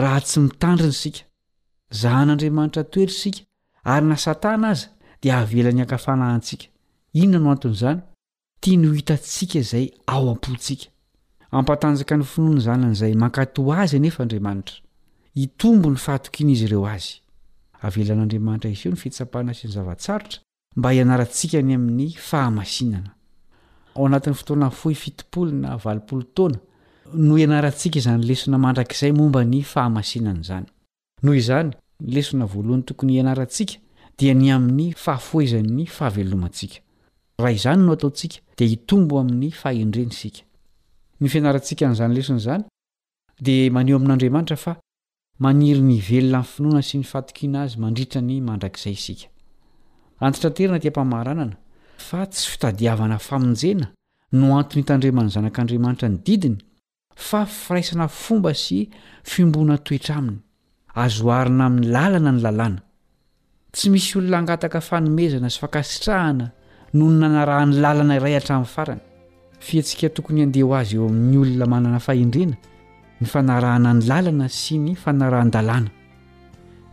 raha 0.02 0.20
tsy 0.28 0.40
mitandriny 0.46 0.94
sika 1.02 1.22
zahn'andriamanitra 2.02 2.84
toery 2.94 3.12
sika 3.22 3.42
ary 3.94 4.06
na 4.12 4.16
satana 4.26 4.68
aza 4.74 4.88
dia 5.22 5.34
ahavelan'ny 5.38 5.82
akafana 5.86 6.26
hantsika 6.32 6.66
inona 7.22 7.40
no 7.46 7.52
anton'izany 7.56 8.00
tia 8.62 8.78
no 8.82 8.90
hitatsika 9.00 9.56
izay 9.64 9.86
ao 10.14 10.24
am-pontsika 10.34 10.86
ampatanjaka 11.58 12.14
ny 12.20 12.24
finoany 12.32 12.62
zanyn'izay 12.68 13.14
mankatoh 13.24 13.68
azy 13.84 14.00
nefa 14.04 14.20
andriamanitra 14.26 14.76
itombo 15.46 15.88
ny 15.94 16.00
fahatokiny 16.06 16.52
izy 16.56 16.66
ireo 16.68 16.86
azy 16.96 17.10
avelan'andriamanitra 17.86 18.70
iseo 18.76 18.92
ny 18.94 18.98
fitsapahna 19.04 19.52
siny 19.60 19.72
zavatsarotra 19.76 20.38
mba 20.78 20.90
hianaratsika 20.96 21.58
ny 21.68 21.74
amin'ny 21.78 22.10
fahamasinana 22.30 23.12
ao 23.98 24.06
anatin'ny 24.06 24.36
fotoana 24.40 24.70
fo 24.70 24.90
fitopolo 25.04 25.52
na 25.64 25.72
valopolo 25.84 26.24
taoana 26.36 26.60
no 27.26 27.36
ianarantsika 27.40 27.98
izany 28.02 28.24
lesona 28.28 28.58
mandrakizay 28.64 29.12
momba 29.20 29.44
ny 29.46 29.62
fahamasinan' 29.72 30.40
izany 30.44 30.66
noho 31.24 31.36
izany 31.42 31.70
lesona 32.14 32.46
voalohany 32.54 32.84
tokony 32.88 33.14
ianarantsika 33.20 33.76
dia 34.18 34.34
ny 34.34 34.48
amin'ny 34.56 34.88
fahafoezan'ny 35.04 35.86
fahavelolomantsika 35.98 36.78
raha 37.40 37.54
izany 37.60 37.82
no 37.88 37.92
ataontsika 37.98 38.38
dia 38.58 38.68
hitombo 38.74 39.20
amin'ny 39.20 39.52
fahendreny 39.62 40.12
isik 40.16 40.38
ny 41.22 41.28
fianarantsika 41.34 41.84
n'izany 41.88 42.14
lesn' 42.18 42.42
izany 42.44 42.64
dia 43.46 43.72
maneho 43.78 43.98
amin'andriamanitra 44.00 44.58
fa 44.66 44.74
maniry 45.46 45.82
ny 45.82 45.98
velona 46.10 46.42
ny 46.42 46.48
finoana 46.54 46.82
sy 46.90 46.96
ny 46.98 47.04
fatokiana 47.14 47.62
azy 47.66 47.80
mandritra 47.84 48.22
ny 48.22 48.42
mandrakizay 48.50 48.94
isika 49.00 49.28
antitra 50.26 50.52
terina 50.56 50.80
tiampamaranana 50.84 51.56
fa 51.98 52.26
tsy 52.26 52.50
fitadiavana 52.52 53.18
famonjena 53.18 53.88
no 54.32 54.46
antony 54.60 54.82
itandremany 54.84 55.30
zanak'andriamanitra 55.30 56.10
ny 56.10 56.18
didiny 56.26 56.58
fa 57.16 57.46
firaisana 57.46 58.08
fomba 58.08 58.54
sy 58.54 58.90
fimboana 59.24 59.78
toetra 59.78 60.16
aminy 60.20 60.40
azoarina 61.04 61.66
amin'ny 61.66 61.88
lalana 61.96 62.32
ny 62.36 62.42
lalàna 62.46 62.82
tsy 63.76 63.88
misy 63.94 64.18
olona 64.18 64.38
angataka 64.42 64.82
fanomezana 64.90 65.50
sy 65.50 65.60
fakasitrahana 65.64 66.52
no 66.98 67.06
ny 67.12 67.18
nanarahany 67.24 67.74
lalana 67.84 68.16
iray 68.20 68.36
hatramin'ny 68.38 68.72
farany 68.76 69.02
fihatsika 69.66 70.10
tokony 70.16 70.42
andehao 70.46 70.76
azy 70.82 70.96
eo 70.98 71.08
amin'ny 71.10 71.38
olona 71.44 71.66
manana 71.76 72.00
fahendrena 72.08 72.58
ny 73.22 73.26
fanarahana 73.34 73.94
ny 73.94 74.04
lalana 74.12 74.50
sy 74.50 74.78
ny 74.84 74.96
fanarahn-dalàna 75.04 75.90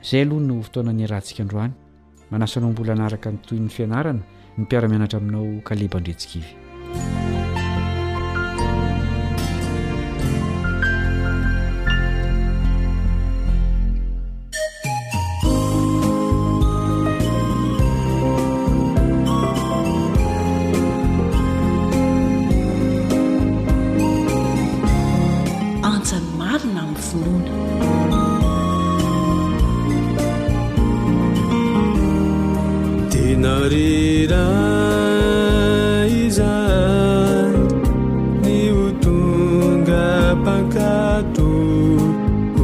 izay 0.05 0.22
aloha 0.22 0.46
no 0.48 0.57
fotoana 0.66 0.92
ny 0.92 1.05
arahantsika 1.07 1.42
ndroany 1.44 1.74
manasanao 2.30 2.70
mbola 2.72 2.94
naaraka 2.94 3.28
ny 3.32 3.38
toy'ny 3.46 3.68
fianarana 3.70 4.22
my 4.59 4.64
mpiaramianatra 4.64 5.18
aminao 5.18 5.61
kalempandretsikivy 5.64 6.46
ra 34.12 36.04
izai 36.22 37.52
ni 38.44 38.58
otunga 38.84 40.06
pakato 40.46 41.50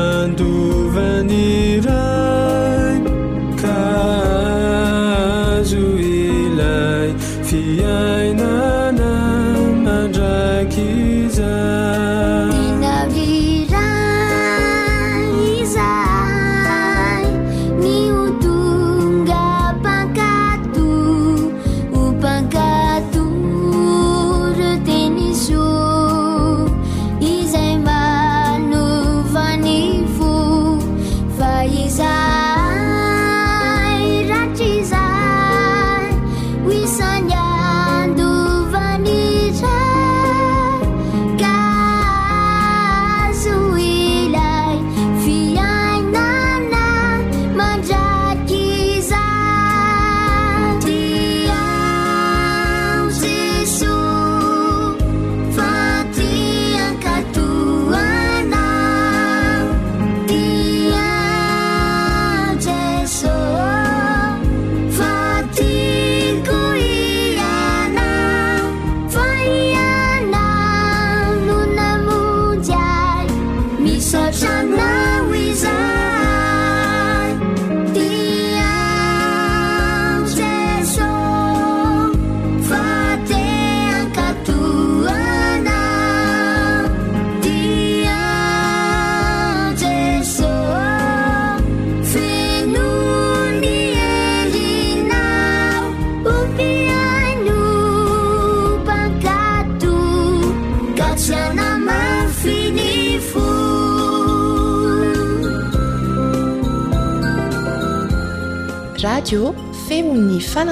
ten 110.55 110.71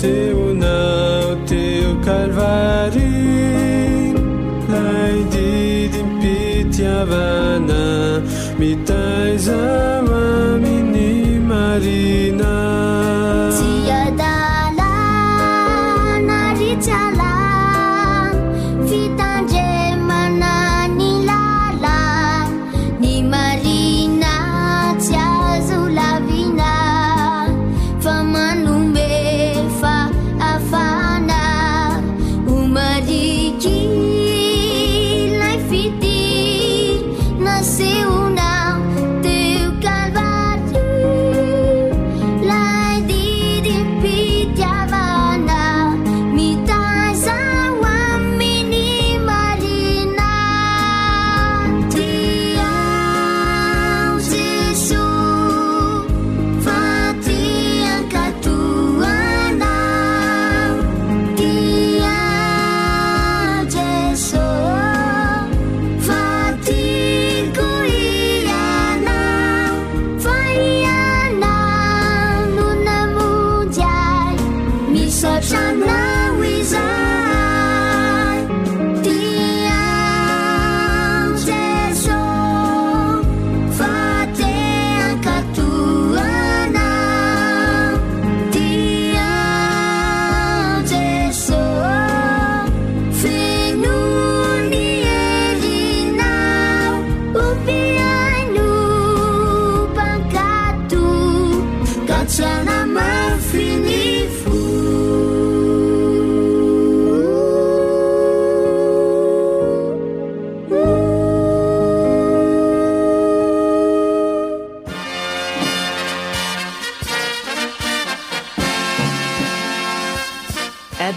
seunao 0.00 1.36
teu 1.46 1.90
carvari 2.02 3.12
ai 4.80 5.20
didimpitiava 5.32 7.24